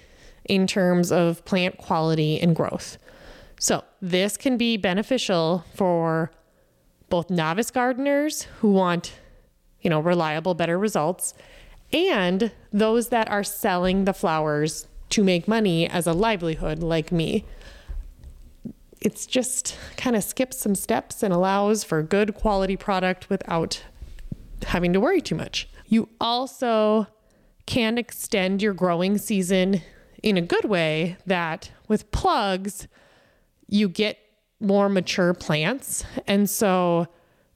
in 0.44 0.66
terms 0.66 1.12
of 1.12 1.44
plant 1.44 1.76
quality 1.76 2.40
and 2.40 2.56
growth. 2.56 2.97
So, 3.61 3.85
this 4.00 4.37
can 4.37 4.56
be 4.56 4.76
beneficial 4.76 5.64
for 5.75 6.30
both 7.11 7.28
novice 7.28 7.70
gardeners 7.70 8.42
who 8.61 8.70
want, 8.70 9.12
you 9.82 9.90
know, 9.90 10.00
reliable, 10.00 10.54
better 10.54 10.78
results 10.78 11.35
and 11.92 12.52
those 12.73 13.08
that 13.08 13.30
are 13.30 13.44
selling 13.44 14.04
the 14.04 14.12
flowers 14.12 14.87
to 15.11 15.25
make 15.25 15.49
money 15.49 15.88
as 15.88 16.06
a 16.06 16.12
livelihood 16.12 16.82
like 16.82 17.11
me. 17.11 17.44
It's 19.00 19.26
just 19.26 19.76
kind 19.97 20.16
of 20.16 20.25
skips 20.25 20.58
some 20.58 20.75
steps 20.75 21.23
and 21.23 21.32
allows 21.32 21.85
for 21.85 22.02
good 22.02 22.35
quality 22.35 22.76
product 22.76 23.30
without 23.30 23.82
having 24.64 24.92
to 24.92 25.00
worry 25.00 25.20
too 25.20 25.34
much. 25.34 25.68
You 25.86 26.08
also 26.20 27.06
can 27.66 27.98
extend 27.98 28.62
your 28.62 28.74
growing 28.74 29.18
season 29.18 29.82
in 30.22 30.36
a 30.36 30.42
good 30.42 30.64
way 30.64 31.16
that 31.26 31.70
with 31.86 32.10
plugs, 32.10 32.88
you 33.68 33.88
get 33.88 34.18
more 34.60 34.88
mature 34.88 35.34
plants. 35.34 36.04
And 36.26 36.48
so 36.48 37.06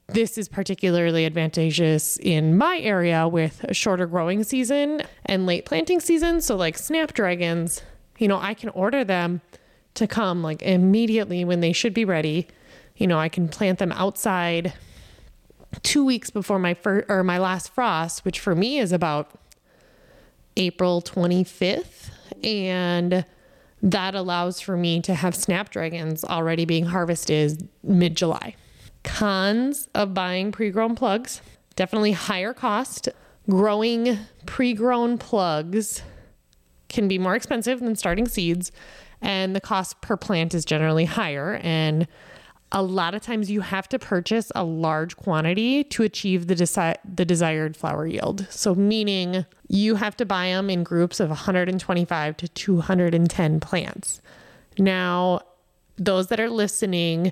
this 0.07 0.37
is 0.37 0.47
particularly 0.47 1.25
advantageous 1.25 2.17
in 2.17 2.57
my 2.57 2.79
area 2.79 3.27
with 3.27 3.63
a 3.63 3.73
shorter 3.73 4.05
growing 4.05 4.43
season 4.43 5.01
and 5.25 5.45
late 5.45 5.65
planting 5.65 5.99
season. 5.99 6.41
So, 6.41 6.55
like 6.55 6.77
snapdragons, 6.77 7.81
you 8.17 8.27
know, 8.27 8.39
I 8.39 8.53
can 8.53 8.69
order 8.69 9.03
them 9.03 9.41
to 9.95 10.07
come 10.07 10.43
like 10.43 10.61
immediately 10.61 11.45
when 11.45 11.61
they 11.61 11.73
should 11.73 11.93
be 11.93 12.05
ready. 12.05 12.47
You 12.95 13.07
know, 13.07 13.17
I 13.17 13.29
can 13.29 13.47
plant 13.47 13.79
them 13.79 13.91
outside 13.93 14.73
two 15.81 16.05
weeks 16.05 16.29
before 16.29 16.59
my 16.59 16.73
first 16.73 17.05
or 17.09 17.23
my 17.23 17.37
last 17.37 17.73
frost, 17.73 18.23
which 18.25 18.39
for 18.39 18.55
me 18.55 18.79
is 18.79 18.91
about 18.91 19.31
April 20.57 21.01
25th. 21.01 22.11
And 22.43 23.25
that 23.81 24.15
allows 24.15 24.59
for 24.59 24.77
me 24.77 25.01
to 25.01 25.13
have 25.13 25.35
snapdragons 25.35 26.23
already 26.23 26.65
being 26.65 26.85
harvested 26.85 27.67
mid 27.83 28.15
July. 28.15 28.55
Cons 29.03 29.89
of 29.93 30.13
buying 30.13 30.51
pre 30.51 30.69
grown 30.69 30.95
plugs 30.95 31.41
definitely 31.75 32.11
higher 32.13 32.53
cost. 32.53 33.09
Growing 33.49 34.17
pre 34.45 34.73
grown 34.73 35.17
plugs 35.17 36.01
can 36.89 37.07
be 37.07 37.17
more 37.17 37.35
expensive 37.35 37.79
than 37.79 37.95
starting 37.95 38.27
seeds, 38.27 38.71
and 39.21 39.55
the 39.55 39.61
cost 39.61 39.99
per 40.01 40.15
plant 40.15 40.53
is 40.53 40.63
generally 40.63 41.05
higher. 41.05 41.59
And 41.61 42.07
a 42.73 42.81
lot 42.81 43.13
of 43.13 43.21
times 43.21 43.51
you 43.51 43.61
have 43.61 43.87
to 43.89 43.99
purchase 43.99 44.51
a 44.55 44.63
large 44.63 45.15
quantity 45.15 45.83
to 45.85 46.01
achieve 46.01 46.47
the, 46.47 46.55
desi- 46.55 46.97
the 47.05 47.23
desired 47.23 47.77
flower 47.77 48.07
yield. 48.07 48.47
So, 48.49 48.73
meaning 48.73 49.45
you 49.67 49.95
have 49.95 50.17
to 50.17 50.25
buy 50.25 50.47
them 50.47 50.71
in 50.71 50.83
groups 50.83 51.19
of 51.19 51.29
125 51.29 52.37
to 52.37 52.47
210 52.47 53.59
plants. 53.59 54.21
Now, 54.79 55.41
those 55.97 56.27
that 56.27 56.39
are 56.39 56.49
listening, 56.49 57.31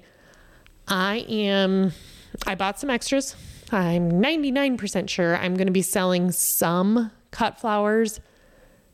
I 0.88 1.26
am, 1.28 1.94
I 2.46 2.54
bought 2.54 2.80
some 2.80 2.92
extras. 2.92 3.36
I'm 3.72 4.12
99% 4.12 5.10
sure 5.10 5.36
I'm 5.38 5.56
going 5.56 5.68
to 5.68 5.74
be 5.74 5.82
selling 5.82 6.32
some 6.32 7.12
cut 7.32 7.60
flowers 7.60 8.20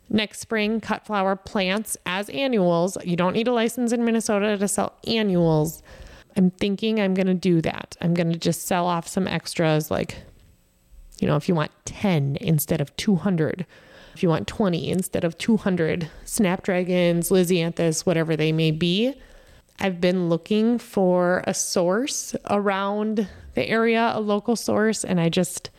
next 0.10 0.40
spring, 0.40 0.80
cut 0.80 1.06
flower 1.06 1.36
plants 1.36 1.98
as 2.06 2.30
annuals. 2.30 2.98
You 3.04 3.18
don't 3.18 3.34
need 3.34 3.48
a 3.48 3.52
license 3.52 3.92
in 3.92 4.06
Minnesota 4.06 4.58
to 4.58 4.68
sell 4.68 4.94
annuals. 5.06 5.84
I'm 6.38 6.52
thinking 6.52 7.02
I'm 7.02 7.16
going 7.16 7.28
to 7.28 7.34
do 7.34 7.62
that. 7.62 7.98
I'm 8.00 8.14
going 8.14 8.32
to 8.32 8.38
just 8.38 8.68
sell 8.68 8.86
off 8.86 9.08
some 9.08 9.28
extras 9.28 9.90
like, 9.90 10.20
you 11.20 11.28
know, 11.28 11.36
if 11.36 11.50
you 11.50 11.56
want 11.56 11.72
10 11.86 12.38
instead 12.40 12.80
of 12.80 12.96
200, 12.96 13.66
if 14.14 14.22
you 14.22 14.30
want 14.30 14.48
20 14.48 14.90
instead 14.90 15.24
of 15.24 15.38
200, 15.40 16.10
snapdragons, 16.26 17.30
lisianthus, 17.30 18.06
whatever 18.06 18.36
they 18.36 18.52
may 18.52 18.72
be. 18.72 19.16
I've 19.80 20.00
been 20.00 20.30
looking 20.30 20.80
for 20.80 21.44
a 21.46 21.54
source 21.54 22.36
around 22.50 23.28
the 23.54 23.68
area, 23.68 24.12
a 24.14 24.20
local 24.20 24.56
source, 24.56 25.04
and 25.04 25.20
I 25.20 25.30
just 25.30 25.70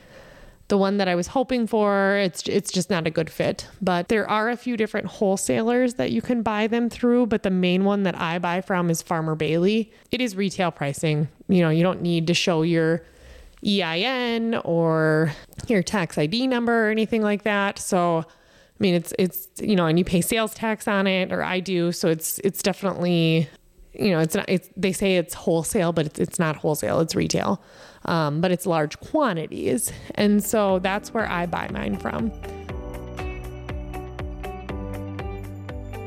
the 0.68 0.78
one 0.78 0.98
that 0.98 1.08
I 1.08 1.14
was 1.14 1.28
hoping 1.28 1.66
for, 1.66 2.16
it's 2.16 2.46
it's 2.46 2.70
just 2.70 2.90
not 2.90 3.06
a 3.06 3.10
good 3.10 3.30
fit. 3.30 3.66
But 3.80 4.08
there 4.08 4.28
are 4.28 4.50
a 4.50 4.56
few 4.56 4.76
different 4.76 5.06
wholesalers 5.06 5.94
that 5.94 6.12
you 6.12 6.22
can 6.22 6.42
buy 6.42 6.66
them 6.66 6.90
through, 6.90 7.26
but 7.26 7.42
the 7.42 7.50
main 7.50 7.84
one 7.84 8.02
that 8.02 8.18
I 8.20 8.38
buy 8.38 8.60
from 8.60 8.90
is 8.90 9.02
Farmer 9.02 9.34
Bailey. 9.34 9.90
It 10.10 10.20
is 10.20 10.36
retail 10.36 10.70
pricing. 10.70 11.28
You 11.48 11.62
know, 11.62 11.70
you 11.70 11.82
don't 11.82 12.02
need 12.02 12.26
to 12.26 12.34
show 12.34 12.62
your 12.62 13.02
EIN 13.66 14.54
or 14.56 15.32
your 15.66 15.82
tax 15.82 16.18
ID 16.18 16.46
number 16.46 16.86
or 16.86 16.90
anything 16.90 17.22
like 17.22 17.42
that. 17.44 17.78
So 17.78 18.18
I 18.18 18.24
mean, 18.78 18.94
it's 18.94 19.12
it's 19.18 19.48
you 19.60 19.74
know, 19.74 19.86
and 19.86 19.98
you 19.98 20.04
pay 20.04 20.20
sales 20.20 20.54
tax 20.54 20.86
on 20.86 21.06
it, 21.06 21.32
or 21.32 21.42
I 21.42 21.60
do. 21.60 21.92
So 21.92 22.08
it's 22.08 22.38
it's 22.40 22.62
definitely 22.62 23.48
you 23.98 24.10
know, 24.10 24.20
it's 24.20 24.34
not, 24.34 24.44
it's, 24.48 24.68
they 24.76 24.92
say 24.92 25.16
it's 25.16 25.34
wholesale, 25.34 25.92
but 25.92 26.06
it's, 26.06 26.18
it's 26.18 26.38
not 26.38 26.56
wholesale, 26.56 27.00
it's 27.00 27.14
retail. 27.14 27.62
Um, 28.04 28.40
but 28.40 28.52
it's 28.52 28.64
large 28.64 28.98
quantities. 29.00 29.92
And 30.14 30.42
so 30.42 30.78
that's 30.78 31.12
where 31.12 31.28
I 31.28 31.46
buy 31.46 31.68
mine 31.70 31.98
from. 31.98 32.32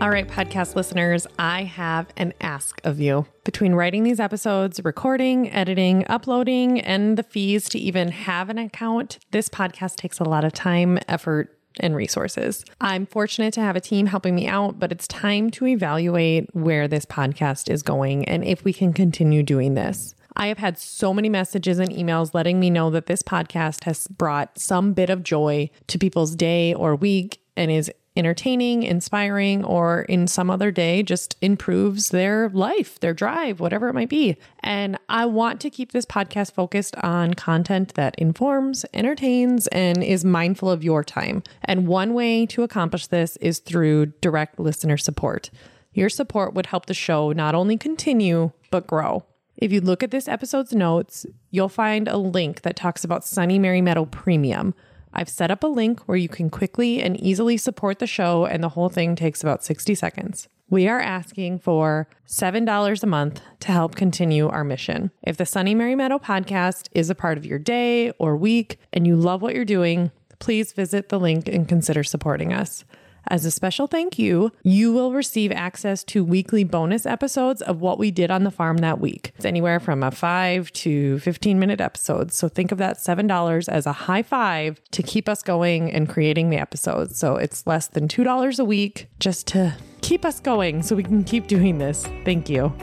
All 0.01 0.09
right, 0.09 0.27
podcast 0.27 0.75
listeners, 0.75 1.27
I 1.37 1.61
have 1.63 2.07
an 2.17 2.33
ask 2.41 2.81
of 2.83 2.99
you. 2.99 3.27
Between 3.43 3.75
writing 3.75 4.01
these 4.01 4.19
episodes, 4.19 4.83
recording, 4.83 5.51
editing, 5.51 6.07
uploading, 6.07 6.81
and 6.81 7.17
the 7.19 7.23
fees 7.23 7.69
to 7.69 7.77
even 7.77 8.07
have 8.09 8.49
an 8.49 8.57
account, 8.57 9.19
this 9.29 9.47
podcast 9.47 9.97
takes 9.97 10.19
a 10.19 10.23
lot 10.23 10.43
of 10.43 10.53
time, 10.53 10.97
effort, 11.07 11.55
and 11.79 11.95
resources. 11.95 12.65
I'm 12.79 13.05
fortunate 13.05 13.53
to 13.55 13.61
have 13.61 13.75
a 13.75 13.81
team 13.81 14.07
helping 14.07 14.35
me 14.35 14.47
out, 14.47 14.79
but 14.79 14.91
it's 14.91 15.07
time 15.07 15.49
to 15.51 15.67
evaluate 15.67 16.53
where 16.53 16.87
this 16.87 17.05
podcast 17.05 17.71
is 17.71 17.83
going 17.83 18.27
and 18.27 18.43
if 18.43 18.63
we 18.63 18.73
can 18.73 18.93
continue 18.93 19.43
doing 19.43 19.73
this. 19.73 20.15
I 20.35 20.47
have 20.47 20.59
had 20.59 20.77
so 20.77 21.13
many 21.13 21.29
messages 21.29 21.79
and 21.79 21.89
emails 21.89 22.33
letting 22.33 22.59
me 22.59 22.69
know 22.69 22.89
that 22.91 23.05
this 23.05 23.21
podcast 23.21 23.83
has 23.83 24.07
brought 24.07 24.57
some 24.57 24.93
bit 24.93 25.09
of 25.09 25.23
joy 25.23 25.69
to 25.87 25.99
people's 25.99 26.35
day 26.35 26.73
or 26.73 26.95
week 26.95 27.41
and 27.57 27.69
is 27.69 27.91
entertaining, 28.15 28.83
inspiring, 28.83 29.63
or 29.63 30.01
in 30.03 30.27
some 30.27 30.49
other 30.49 30.71
day 30.71 31.01
just 31.01 31.37
improves 31.41 32.09
their 32.09 32.49
life, 32.49 32.99
their 32.99 33.13
drive, 33.13 33.59
whatever 33.59 33.87
it 33.87 33.93
might 33.93 34.09
be. 34.09 34.37
And 34.61 34.97
I 35.07 35.25
want 35.25 35.61
to 35.61 35.69
keep 35.69 35.91
this 35.91 36.05
podcast 36.05 36.53
focused 36.53 36.95
on 36.97 37.33
content 37.35 37.93
that 37.93 38.15
informs, 38.17 38.85
entertains, 38.93 39.67
and 39.67 40.03
is 40.03 40.25
mindful 40.25 40.69
of 40.69 40.83
your 40.83 41.03
time. 41.03 41.43
And 41.63 41.87
one 41.87 42.13
way 42.13 42.45
to 42.47 42.63
accomplish 42.63 43.07
this 43.07 43.37
is 43.37 43.59
through 43.59 44.07
direct 44.21 44.59
listener 44.59 44.97
support. 44.97 45.49
Your 45.93 46.09
support 46.09 46.53
would 46.53 46.67
help 46.67 46.85
the 46.85 46.93
show 46.93 47.31
not 47.31 47.55
only 47.55 47.77
continue, 47.77 48.51
but 48.71 48.87
grow. 48.87 49.25
If 49.57 49.71
you 49.71 49.81
look 49.81 50.01
at 50.01 50.11
this 50.11 50.27
episode's 50.27 50.73
notes, 50.73 51.25
you'll 51.51 51.69
find 51.69 52.07
a 52.07 52.17
link 52.17 52.61
that 52.61 52.75
talks 52.75 53.03
about 53.03 53.25
Sunny 53.25 53.59
Mary 53.59 53.81
Meadow 53.81 54.05
Premium 54.05 54.73
I've 55.13 55.29
set 55.29 55.51
up 55.51 55.63
a 55.63 55.67
link 55.67 56.01
where 56.01 56.17
you 56.17 56.29
can 56.29 56.49
quickly 56.49 57.01
and 57.01 57.19
easily 57.19 57.57
support 57.57 57.99
the 57.99 58.07
show, 58.07 58.45
and 58.45 58.63
the 58.63 58.69
whole 58.69 58.89
thing 58.89 59.15
takes 59.15 59.41
about 59.41 59.63
60 59.63 59.95
seconds. 59.95 60.47
We 60.69 60.87
are 60.87 61.01
asking 61.01 61.59
for 61.59 62.07
$7 62.27 63.03
a 63.03 63.07
month 63.07 63.41
to 63.59 63.71
help 63.73 63.95
continue 63.95 64.47
our 64.47 64.63
mission. 64.63 65.11
If 65.21 65.35
the 65.35 65.45
Sunny 65.45 65.75
Mary 65.75 65.95
Meadow 65.95 66.17
podcast 66.17 66.87
is 66.93 67.09
a 67.09 67.15
part 67.15 67.37
of 67.37 67.45
your 67.45 67.59
day 67.59 68.11
or 68.11 68.37
week 68.37 68.79
and 68.93 69.05
you 69.05 69.17
love 69.17 69.41
what 69.41 69.53
you're 69.53 69.65
doing, 69.65 70.11
please 70.39 70.71
visit 70.71 71.09
the 71.09 71.19
link 71.19 71.49
and 71.49 71.67
consider 71.67 72.03
supporting 72.03 72.53
us. 72.53 72.85
As 73.27 73.45
a 73.45 73.51
special 73.51 73.87
thank 73.87 74.17
you, 74.17 74.51
you 74.63 74.91
will 74.91 75.13
receive 75.13 75.51
access 75.51 76.03
to 76.05 76.23
weekly 76.23 76.63
bonus 76.63 77.05
episodes 77.05 77.61
of 77.61 77.79
what 77.79 77.99
we 77.99 78.11
did 78.11 78.31
on 78.31 78.43
the 78.43 78.51
farm 78.51 78.77
that 78.77 78.99
week. 78.99 79.31
It's 79.35 79.45
anywhere 79.45 79.79
from 79.79 80.03
a 80.03 80.11
5 80.11 80.71
to 80.73 81.19
15 81.19 81.59
minute 81.59 81.79
episodes. 81.79 82.35
So 82.35 82.49
think 82.49 82.71
of 82.71 82.77
that 82.79 82.97
$7 82.97 83.69
as 83.69 83.85
a 83.85 83.93
high 83.93 84.23
five 84.23 84.81
to 84.91 85.03
keep 85.03 85.29
us 85.29 85.43
going 85.43 85.91
and 85.91 86.09
creating 86.09 86.49
the 86.49 86.57
episodes. 86.57 87.17
So 87.17 87.35
it's 87.35 87.65
less 87.67 87.87
than 87.87 88.07
$2 88.07 88.59
a 88.59 88.65
week 88.65 89.07
just 89.19 89.47
to 89.47 89.75
keep 90.01 90.25
us 90.25 90.39
going 90.39 90.81
so 90.83 90.95
we 90.95 91.03
can 91.03 91.23
keep 91.23 91.47
doing 91.47 91.77
this. 91.77 92.05
Thank 92.25 92.49
you 92.49 92.73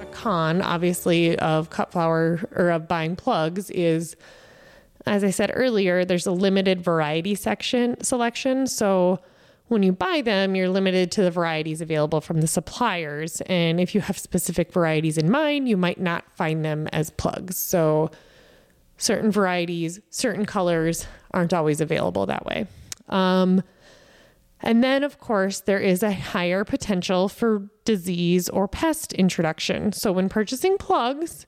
A 0.00 0.06
con 0.12 0.60
obviously 0.62 1.38
of 1.38 1.70
cut 1.70 1.92
flower 1.92 2.40
or 2.54 2.70
of 2.70 2.88
buying 2.88 3.14
plugs 3.16 3.70
is 3.70 4.16
as 5.06 5.22
I 5.22 5.30
said 5.30 5.50
earlier, 5.54 6.04
there's 6.04 6.26
a 6.26 6.32
limited 6.32 6.82
variety 6.82 7.34
section 7.34 8.02
selection. 8.02 8.66
So 8.66 9.20
when 9.68 9.82
you 9.82 9.92
buy 9.92 10.20
them, 10.20 10.54
you're 10.54 10.68
limited 10.68 11.10
to 11.12 11.22
the 11.22 11.30
varieties 11.30 11.80
available 11.80 12.20
from 12.20 12.40
the 12.40 12.46
suppliers. 12.46 13.40
And 13.46 13.80
if 13.80 13.94
you 13.94 14.00
have 14.00 14.18
specific 14.18 14.72
varieties 14.72 15.18
in 15.18 15.30
mind, 15.30 15.68
you 15.68 15.76
might 15.76 16.00
not 16.00 16.24
find 16.36 16.64
them 16.64 16.88
as 16.88 17.10
plugs. 17.10 17.56
So 17.56 18.10
certain 18.96 19.30
varieties, 19.30 20.00
certain 20.10 20.46
colors 20.46 21.06
aren't 21.32 21.52
always 21.52 21.80
available 21.80 22.26
that 22.26 22.46
way. 22.46 22.66
Um, 23.08 23.62
and 24.60 24.82
then, 24.82 25.04
of 25.04 25.20
course, 25.20 25.60
there 25.60 25.78
is 25.78 26.02
a 26.02 26.12
higher 26.12 26.64
potential 26.64 27.28
for 27.28 27.68
disease 27.84 28.48
or 28.48 28.66
pest 28.66 29.12
introduction. 29.12 29.92
So 29.92 30.12
when 30.12 30.28
purchasing 30.28 30.78
plugs, 30.78 31.46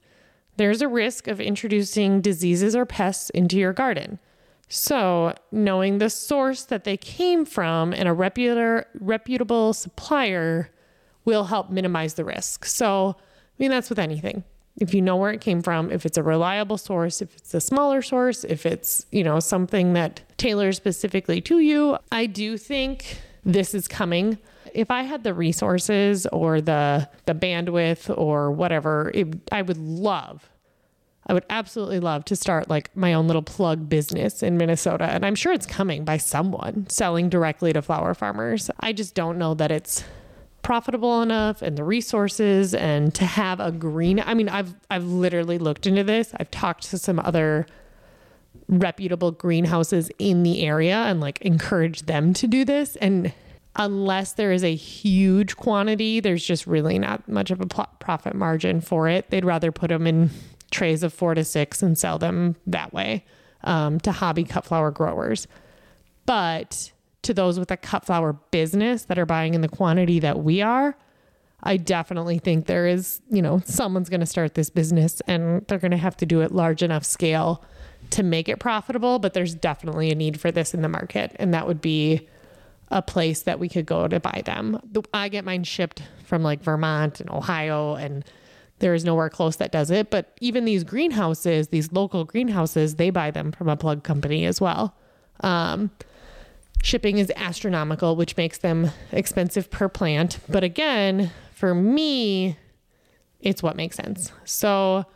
there's 0.58 0.82
a 0.82 0.88
risk 0.88 1.28
of 1.28 1.40
introducing 1.40 2.20
diseases 2.20 2.76
or 2.76 2.84
pests 2.84 3.30
into 3.30 3.56
your 3.56 3.72
garden. 3.72 4.18
So, 4.68 5.34
knowing 5.50 5.96
the 5.96 6.10
source 6.10 6.64
that 6.64 6.84
they 6.84 6.98
came 6.98 7.46
from 7.46 7.94
and 7.94 8.06
a 8.06 8.12
reputable, 8.12 9.72
supplier 9.72 10.70
will 11.24 11.44
help 11.44 11.70
minimize 11.70 12.14
the 12.14 12.24
risk. 12.24 12.66
So, 12.66 13.16
I 13.18 13.22
mean, 13.58 13.70
that's 13.70 13.88
with 13.88 13.98
anything. 13.98 14.44
If 14.78 14.92
you 14.92 15.00
know 15.00 15.16
where 15.16 15.32
it 15.32 15.40
came 15.40 15.62
from, 15.62 15.90
if 15.90 16.04
it's 16.04 16.18
a 16.18 16.22
reliable 16.22 16.76
source, 16.76 17.22
if 17.22 17.34
it's 17.34 17.54
a 17.54 17.60
smaller 17.60 18.02
source, 18.02 18.44
if 18.44 18.66
it's, 18.66 19.06
you 19.10 19.24
know, 19.24 19.40
something 19.40 19.94
that 19.94 20.20
tailors 20.36 20.76
specifically 20.76 21.40
to 21.42 21.60
you, 21.60 21.96
I 22.12 22.26
do 22.26 22.58
think 22.58 23.20
this 23.44 23.74
is 23.74 23.88
coming 23.88 24.38
if 24.74 24.90
I 24.90 25.02
had 25.02 25.24
the 25.24 25.32
resources 25.32 26.26
or 26.26 26.60
the 26.60 27.08
the 27.24 27.34
bandwidth 27.34 28.16
or 28.16 28.52
whatever, 28.52 29.10
it, 29.14 29.28
I 29.50 29.62
would 29.62 29.78
love 29.78 30.48
I 31.28 31.34
would 31.34 31.44
absolutely 31.50 32.00
love 32.00 32.24
to 32.26 32.36
start 32.36 32.70
like 32.70 32.96
my 32.96 33.12
own 33.12 33.26
little 33.26 33.42
plug 33.42 33.88
business 33.88 34.42
in 34.42 34.56
Minnesota. 34.56 35.04
And 35.04 35.26
I'm 35.26 35.34
sure 35.34 35.52
it's 35.52 35.66
coming 35.66 36.04
by 36.04 36.16
someone 36.16 36.86
selling 36.88 37.28
directly 37.28 37.72
to 37.74 37.82
flower 37.82 38.14
farmers. 38.14 38.70
I 38.80 38.94
just 38.94 39.14
don't 39.14 39.36
know 39.36 39.52
that 39.54 39.70
it's 39.70 40.04
profitable 40.62 41.20
enough 41.20 41.60
and 41.60 41.76
the 41.76 41.84
resources 41.84 42.74
and 42.74 43.14
to 43.14 43.24
have 43.24 43.60
a 43.60 43.70
green 43.70 44.20
I 44.20 44.34
mean 44.34 44.48
I've 44.48 44.74
I've 44.90 45.04
literally 45.04 45.58
looked 45.58 45.86
into 45.86 46.02
this. 46.02 46.32
I've 46.38 46.50
talked 46.50 46.84
to 46.90 46.98
some 46.98 47.18
other 47.18 47.66
reputable 48.68 49.32
greenhouses 49.32 50.10
in 50.18 50.42
the 50.42 50.62
area 50.62 50.96
and 50.96 51.20
like 51.20 51.40
encourage 51.40 52.02
them 52.02 52.34
to 52.34 52.46
do 52.46 52.64
this 52.64 52.96
and 52.96 53.32
unless 53.78 54.32
there 54.32 54.52
is 54.52 54.64
a 54.64 54.74
huge 54.74 55.56
quantity, 55.56 56.20
there's 56.20 56.44
just 56.44 56.66
really 56.66 56.98
not 56.98 57.26
much 57.28 57.50
of 57.50 57.60
a 57.60 57.66
profit 57.66 58.34
margin 58.34 58.80
for 58.80 59.08
it. 59.08 59.30
They'd 59.30 59.44
rather 59.44 59.70
put 59.70 59.88
them 59.88 60.06
in 60.06 60.30
trays 60.70 61.02
of 61.02 61.14
four 61.14 61.34
to 61.34 61.44
six 61.44 61.82
and 61.82 61.96
sell 61.96 62.18
them 62.18 62.56
that 62.66 62.92
way 62.92 63.24
um, 63.64 64.00
to 64.00 64.12
hobby 64.12 64.44
cut 64.44 64.64
flower 64.64 64.90
growers. 64.90 65.46
But 66.26 66.92
to 67.22 67.32
those 67.32 67.58
with 67.58 67.70
a 67.70 67.76
cut 67.76 68.04
flower 68.04 68.34
business 68.50 69.04
that 69.04 69.18
are 69.18 69.26
buying 69.26 69.54
in 69.54 69.60
the 69.60 69.68
quantity 69.68 70.18
that 70.20 70.40
we 70.40 70.60
are, 70.60 70.96
I 71.62 71.76
definitely 71.76 72.38
think 72.38 72.66
there 72.66 72.86
is, 72.86 73.20
you 73.30 73.42
know, 73.42 73.62
someone's 73.64 74.08
going 74.08 74.20
to 74.20 74.26
start 74.26 74.54
this 74.54 74.70
business 74.70 75.20
and 75.26 75.64
they're 75.68 75.78
going 75.78 75.92
to 75.92 75.96
have 75.96 76.16
to 76.18 76.26
do 76.26 76.40
it 76.40 76.52
large 76.52 76.82
enough 76.82 77.04
scale 77.04 77.64
to 78.10 78.22
make 78.22 78.48
it 78.48 78.58
profitable. 78.58 79.18
But 79.18 79.34
there's 79.34 79.54
definitely 79.54 80.10
a 80.10 80.14
need 80.14 80.40
for 80.40 80.50
this 80.50 80.74
in 80.74 80.82
the 80.82 80.88
market. 80.88 81.34
And 81.36 81.52
that 81.54 81.66
would 81.66 81.80
be 81.80 82.28
a 82.90 83.02
place 83.02 83.42
that 83.42 83.58
we 83.58 83.68
could 83.68 83.86
go 83.86 84.08
to 84.08 84.18
buy 84.18 84.42
them. 84.44 84.80
I 85.12 85.28
get 85.28 85.44
mine 85.44 85.64
shipped 85.64 86.02
from 86.24 86.42
like 86.42 86.62
Vermont 86.62 87.20
and 87.20 87.30
Ohio, 87.30 87.94
and 87.94 88.24
there 88.78 88.94
is 88.94 89.04
nowhere 89.04 89.28
close 89.28 89.56
that 89.56 89.72
does 89.72 89.90
it. 89.90 90.10
But 90.10 90.36
even 90.40 90.64
these 90.64 90.84
greenhouses, 90.84 91.68
these 91.68 91.92
local 91.92 92.24
greenhouses, 92.24 92.94
they 92.94 93.10
buy 93.10 93.30
them 93.30 93.52
from 93.52 93.68
a 93.68 93.76
plug 93.76 94.04
company 94.04 94.46
as 94.46 94.60
well. 94.60 94.94
Um, 95.40 95.90
shipping 96.82 97.18
is 97.18 97.32
astronomical, 97.36 98.16
which 98.16 98.36
makes 98.36 98.58
them 98.58 98.90
expensive 99.12 99.70
per 99.70 99.88
plant. 99.88 100.38
But 100.48 100.64
again, 100.64 101.30
for 101.52 101.74
me, 101.74 102.56
it's 103.40 103.62
what 103.62 103.76
makes 103.76 103.96
sense. 103.96 104.32
So, 104.44 105.06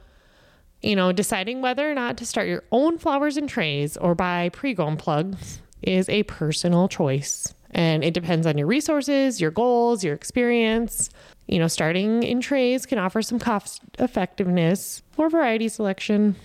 you 0.83 0.97
know, 0.97 1.13
deciding 1.13 1.63
whether 1.63 1.91
or 1.91 1.95
not 1.95 2.17
to 2.19 2.27
start 2.27 2.49
your 2.49 2.65
own 2.73 2.99
flowers 2.99 3.37
and 3.37 3.49
trays 3.49 3.97
or 3.97 4.15
buy 4.15 4.49
pre 4.51 4.75
grown 4.75 4.97
plugs 4.97 5.61
is 5.83 6.09
a 6.09 6.25
personal 6.25 6.89
choice. 6.89 7.55
And 7.71 8.05
it 8.05 8.13
depends 8.15 8.47
on 8.47 8.59
your 8.59 8.67
resources, 8.67 9.41
your 9.41 9.51
goals, 9.51 10.05
your 10.05 10.15
experience. 10.15 11.09
You 11.47 11.59
know, 11.59 11.69
starting 11.69 12.23
in 12.23 12.41
trays 12.41 12.87
can 12.87 12.99
offer 12.99 13.23
some 13.23 13.39
cost 13.39 13.83
effectiveness 13.99 15.03
for 15.13 15.29
variety 15.29 15.69
selection. 15.69 16.37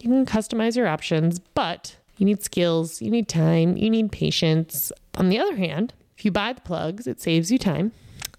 You 0.00 0.10
can 0.10 0.26
customize 0.26 0.76
your 0.76 0.86
options, 0.86 1.38
but 1.38 1.96
you 2.18 2.26
need 2.26 2.42
skills, 2.42 3.02
you 3.02 3.10
need 3.10 3.28
time, 3.28 3.76
you 3.76 3.90
need 3.90 4.12
patience. 4.12 4.92
On 5.16 5.28
the 5.28 5.38
other 5.38 5.56
hand, 5.56 5.92
if 6.16 6.24
you 6.24 6.30
buy 6.30 6.52
the 6.52 6.60
plugs, 6.60 7.06
it 7.06 7.20
saves 7.20 7.50
you 7.50 7.58
time. 7.58 7.92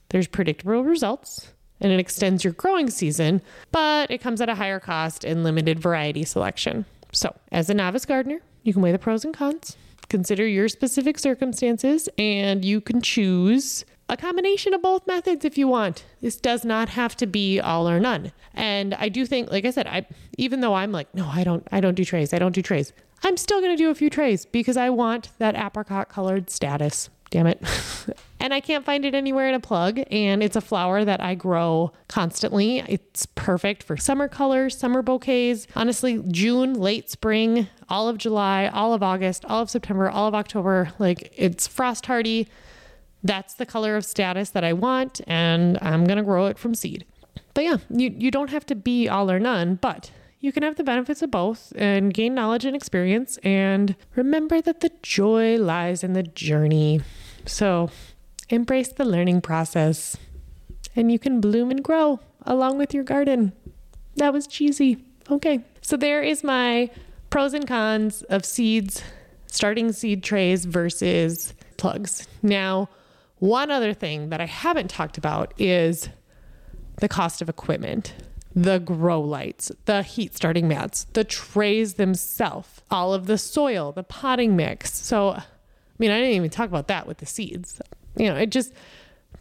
There's 0.09 0.27
predictable 0.27 0.83
results 0.83 1.51
and 1.79 1.91
it 1.91 1.99
extends 1.99 2.43
your 2.43 2.53
growing 2.53 2.89
season, 2.89 3.41
but 3.71 4.09
it 4.11 4.19
comes 4.19 4.41
at 4.41 4.49
a 4.49 4.55
higher 4.55 4.79
cost 4.79 5.23
and 5.23 5.43
limited 5.43 5.79
variety 5.79 6.23
selection. 6.23 6.85
So, 7.11 7.35
as 7.51 7.69
a 7.69 7.73
novice 7.73 8.05
gardener, 8.05 8.41
you 8.63 8.73
can 8.73 8.81
weigh 8.81 8.91
the 8.91 8.99
pros 8.99 9.23
and 9.23 9.33
cons 9.33 9.77
consider 10.09 10.47
your 10.47 10.69
specific 10.69 11.19
circumstances 11.19 12.09
and 12.17 12.63
you 12.63 12.81
can 12.81 13.01
choose 13.01 13.85
a 14.09 14.15
combination 14.15 14.73
of 14.73 14.81
both 14.81 15.05
methods 15.05 15.43
if 15.43 15.57
you 15.57 15.67
want. 15.67 16.05
This 16.21 16.37
does 16.37 16.63
not 16.63 16.89
have 16.89 17.15
to 17.17 17.27
be 17.27 17.59
all 17.59 17.89
or 17.89 17.99
none. 17.99 18.31
And 18.53 18.93
I 18.93 19.09
do 19.09 19.25
think 19.25 19.51
like 19.51 19.65
I 19.65 19.71
said, 19.71 19.87
I 19.87 20.07
even 20.37 20.61
though 20.61 20.75
I'm 20.75 20.91
like, 20.91 21.13
no, 21.13 21.27
I 21.27 21.43
don't 21.43 21.67
I 21.71 21.81
don't 21.81 21.95
do 21.95 22.05
trays. 22.05 22.33
I 22.33 22.39
don't 22.39 22.53
do 22.53 22.61
trays. 22.61 22.93
I'm 23.23 23.35
still 23.35 23.61
to 23.61 23.75
do 23.75 23.89
a 23.89 23.95
few 23.95 24.09
trays 24.09 24.45
because 24.45 24.77
I 24.77 24.89
want 24.91 25.31
that 25.39 25.55
apricot 25.55 26.07
colored 26.07 26.49
statice 26.49 27.09
damn 27.29 27.47
it. 27.47 27.61
and 28.39 28.53
I 28.53 28.59
can't 28.59 28.85
find 28.85 29.05
it 29.05 29.15
anywhere 29.15 29.47
in 29.47 29.55
a 29.55 29.59
plug. 29.59 29.99
And 30.11 30.43
it's 30.43 30.55
a 30.55 30.61
flower 30.61 31.03
that 31.03 31.21
I 31.21 31.35
grow 31.35 31.91
constantly. 32.07 32.79
It's 32.87 33.25
perfect 33.25 33.83
for 33.83 33.97
summer 33.97 34.27
colors, 34.27 34.77
summer 34.77 35.01
bouquets. 35.01 35.67
Honestly, 35.75 36.23
June, 36.29 36.73
late 36.73 37.09
spring, 37.09 37.67
all 37.89 38.07
of 38.07 38.17
July, 38.17 38.67
all 38.67 38.93
of 38.93 39.03
August, 39.03 39.45
all 39.45 39.61
of 39.61 39.69
September, 39.69 40.09
all 40.09 40.27
of 40.27 40.35
October. 40.35 40.91
Like 40.99 41.33
it's 41.35 41.67
frost 41.67 42.05
hardy. 42.05 42.47
That's 43.23 43.55
the 43.55 43.65
color 43.65 43.95
of 43.95 44.05
statice 44.05 44.51
that 44.51 44.63
I 44.63 44.73
want. 44.73 45.21
And 45.27 45.77
I'm 45.81 46.05
going 46.05 46.17
to 46.17 46.23
grow 46.23 46.47
it 46.47 46.57
from 46.57 46.75
seed. 46.75 47.05
But 47.53 47.63
yeah, 47.63 47.77
you, 47.89 48.13
you 48.15 48.31
don't 48.31 48.51
have 48.51 48.65
to 48.67 48.75
be 48.75 49.09
all 49.09 49.31
or 49.31 49.39
none, 49.39 49.75
but 49.75 50.11
you 50.39 50.51
can 50.51 50.63
have 50.63 50.75
the 50.75 50.83
benefits 50.83 51.21
of 51.21 51.31
both 51.31 51.73
and 51.75 52.13
gain 52.13 52.35
knowledge 52.35 52.65
and 52.65 52.75
experience. 52.75 53.37
And 53.43 53.95
remember 54.15 54.61
that 54.61 54.81
the 54.81 54.91
joy 55.01 55.57
lies 55.57 56.03
in 56.03 56.13
the 56.13 56.23
journey. 56.23 57.01
So 57.45 57.89
embrace 58.49 58.89
the 58.89 59.05
learning 59.05 59.41
process 59.41 60.17
and 60.95 61.11
you 61.11 61.19
can 61.19 61.41
bloom 61.41 61.71
and 61.71 61.83
grow 61.83 62.19
along 62.45 62.77
with 62.77 62.93
your 62.93 63.03
garden. 63.03 63.53
That 64.15 64.33
was 64.33 64.47
cheesy. 64.47 65.03
Okay. 65.29 65.63
So 65.81 65.97
there 65.97 66.21
is 66.21 66.43
my 66.43 66.89
pros 67.29 67.53
and 67.53 67.67
cons 67.67 68.21
of 68.23 68.45
seeds, 68.45 69.03
starting 69.47 69.91
seed 69.91 70.23
trays 70.23 70.65
versus 70.65 71.53
plugs. 71.77 72.27
Now, 72.41 72.89
one 73.39 73.69
other 73.69 73.93
thing 73.93 74.29
that 74.29 74.41
I 74.41 74.45
haven't 74.45 74.89
talked 74.89 75.17
about 75.17 75.53
is 75.57 76.09
the 76.99 77.07
cost 77.07 77.41
of 77.41 77.49
equipment 77.49 78.13
the 78.57 78.79
grow 78.79 79.21
lights, 79.21 79.71
the 79.85 80.01
heat 80.01 80.35
starting 80.35 80.67
mats, 80.67 81.05
the 81.13 81.23
trays 81.23 81.93
themselves, 81.93 82.81
all 82.89 83.13
of 83.13 83.27
the 83.27 83.37
soil, 83.37 83.91
the 83.91 84.01
potting 84.01 84.55
mix. 84.55 84.95
So, 84.95 85.29
I 85.29 85.43
mean, 85.99 86.09
I 86.09 86.17
didn't 86.17 86.33
even 86.33 86.49
talk 86.49 86.67
about 86.67 86.87
that 86.87 87.05
with 87.05 87.19
the 87.19 87.27
seeds. 87.27 87.79
You 88.15 88.29
know, 88.29 88.35
it 88.35 88.49
just 88.49 88.73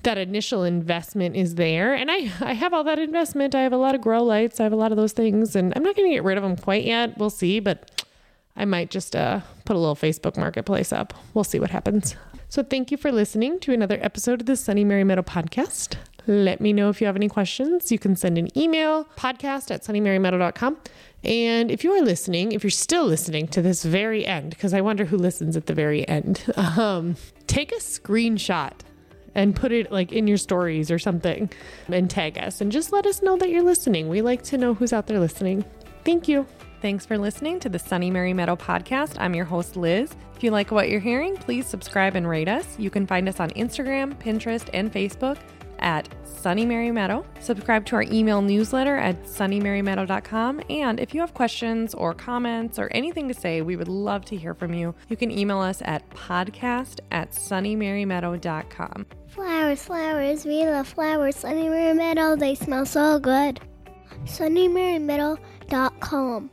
that 0.02 0.18
initial 0.18 0.64
investment 0.64 1.35
is 1.35 1.55
there. 1.55 1.94
And 1.94 2.11
I, 2.11 2.31
I 2.40 2.52
have 2.52 2.74
all 2.74 2.85
that 2.85 2.98
investment. 2.98 3.55
I 3.55 3.62
have 3.62 3.72
a 3.72 3.79
lot 3.79 3.94
of 3.94 4.02
grow 4.02 4.22
lights. 4.22 4.61
I 4.61 4.64
have 4.64 4.72
a 4.74 4.76
lot 4.76 4.92
of 4.92 4.98
those 4.98 5.12
things. 5.12 5.57
And 5.57 5.72
I'm 5.74 5.83
not 5.83 5.96
going 5.96 6.11
to 6.11 6.14
get 6.14 6.22
rid 6.22 6.37
of 6.37 6.42
them 6.42 6.57
quite 6.57 6.85
yet. 6.85 7.16
We'll 7.16 7.31
see. 7.31 7.59
But 7.59 8.05
I 8.55 8.66
might 8.66 8.90
just 8.90 9.16
uh, 9.16 9.40
put 9.64 9.76
a 9.76 9.79
little 9.79 9.96
Facebook 9.96 10.37
marketplace 10.37 10.92
up. 10.92 11.14
We'll 11.33 11.44
see 11.44 11.59
what 11.59 11.70
happens. 11.70 12.16
So 12.50 12.62
thank 12.62 12.90
you 12.90 12.98
for 12.98 13.11
listening 13.11 13.61
to 13.61 13.72
another 13.72 13.98
episode 14.02 14.42
of 14.42 14.46
the 14.46 14.57
Sunny 14.57 14.85
Mary 14.85 15.05
Meadow 15.05 15.22
podcast. 15.22 15.96
Let 16.26 16.60
me 16.60 16.72
know 16.72 16.88
if 16.88 17.00
you 17.00 17.06
have 17.06 17.16
any 17.16 17.28
questions. 17.28 17.92
You 17.92 17.98
can 17.98 18.16
send 18.16 18.36
an 18.36 18.56
email, 18.58 19.04
podcast 19.16 19.70
at 19.70 19.82
sunnymarymeadow.com. 19.82 20.76
And 21.24 21.70
if 21.70 21.84
you 21.84 21.92
are 21.92 22.02
listening, 22.02 22.52
if 22.52 22.62
you're 22.62 22.70
still 22.70 23.04
listening 23.04 23.48
to 23.48 23.62
this 23.62 23.84
very 23.84 24.26
end, 24.26 24.50
because 24.50 24.74
I 24.74 24.80
wonder 24.80 25.04
who 25.04 25.16
listens 25.16 25.56
at 25.56 25.66
the 25.66 25.74
very 25.74 26.06
end, 26.08 26.42
um, 26.56 27.16
take 27.46 27.72
a 27.72 27.76
screenshot 27.76 28.72
and 29.34 29.54
put 29.54 29.70
it 29.70 29.92
like 29.92 30.12
in 30.12 30.26
your 30.26 30.38
stories 30.38 30.90
or 30.90 30.98
something 30.98 31.50
and 31.88 32.08
tag 32.08 32.38
us 32.38 32.60
and 32.60 32.72
just 32.72 32.92
let 32.92 33.06
us 33.06 33.22
know 33.22 33.36
that 33.36 33.50
you're 33.50 33.62
listening. 33.62 34.08
We 34.08 34.22
like 34.22 34.42
to 34.44 34.58
know 34.58 34.74
who's 34.74 34.92
out 34.92 35.06
there 35.06 35.20
listening. 35.20 35.64
Thank 36.04 36.26
you. 36.26 36.46
Thanks 36.82 37.06
for 37.06 37.18
listening 37.18 37.58
to 37.60 37.68
the 37.68 37.78
Sunny 37.78 38.10
Mary 38.10 38.32
Meadow 38.32 38.56
podcast. 38.56 39.16
I'm 39.18 39.34
your 39.34 39.44
host, 39.44 39.76
Liz. 39.76 40.14
If 40.36 40.44
you 40.44 40.50
like 40.50 40.70
what 40.70 40.88
you're 40.88 41.00
hearing, 41.00 41.36
please 41.36 41.66
subscribe 41.66 42.14
and 42.14 42.28
rate 42.28 42.48
us. 42.48 42.78
You 42.78 42.90
can 42.90 43.06
find 43.06 43.28
us 43.28 43.40
on 43.40 43.50
Instagram, 43.50 44.14
Pinterest, 44.18 44.68
and 44.72 44.92
Facebook 44.92 45.38
at 45.78 46.08
Sunny 46.24 46.66
Mary 46.66 46.90
Meadow. 46.90 47.24
Subscribe 47.40 47.84
to 47.86 47.96
our 47.96 48.02
email 48.02 48.42
newsletter 48.42 48.96
at 48.96 49.24
sunnymarymeadow.com. 49.24 50.62
And 50.70 51.00
if 51.00 51.14
you 51.14 51.20
have 51.20 51.34
questions 51.34 51.94
or 51.94 52.14
comments 52.14 52.78
or 52.78 52.88
anything 52.92 53.26
to 53.28 53.34
say, 53.34 53.62
we 53.62 53.76
would 53.76 53.88
love 53.88 54.24
to 54.26 54.36
hear 54.36 54.54
from 54.54 54.74
you. 54.74 54.94
You 55.08 55.16
can 55.16 55.30
email 55.30 55.58
us 55.58 55.82
at 55.84 56.08
podcast 56.10 57.00
at 57.10 57.32
sunnymarymeadow.com. 57.32 59.06
Flowers, 59.28 59.82
flowers, 59.82 60.44
we 60.44 60.64
love 60.66 60.88
flowers. 60.88 61.36
Sunny 61.36 61.68
Mary 61.68 61.94
Meadow, 61.94 62.36
they 62.36 62.54
smell 62.54 62.86
so 62.86 63.18
good. 63.18 63.60
SunnyMaryMeadow.com. 64.24 66.50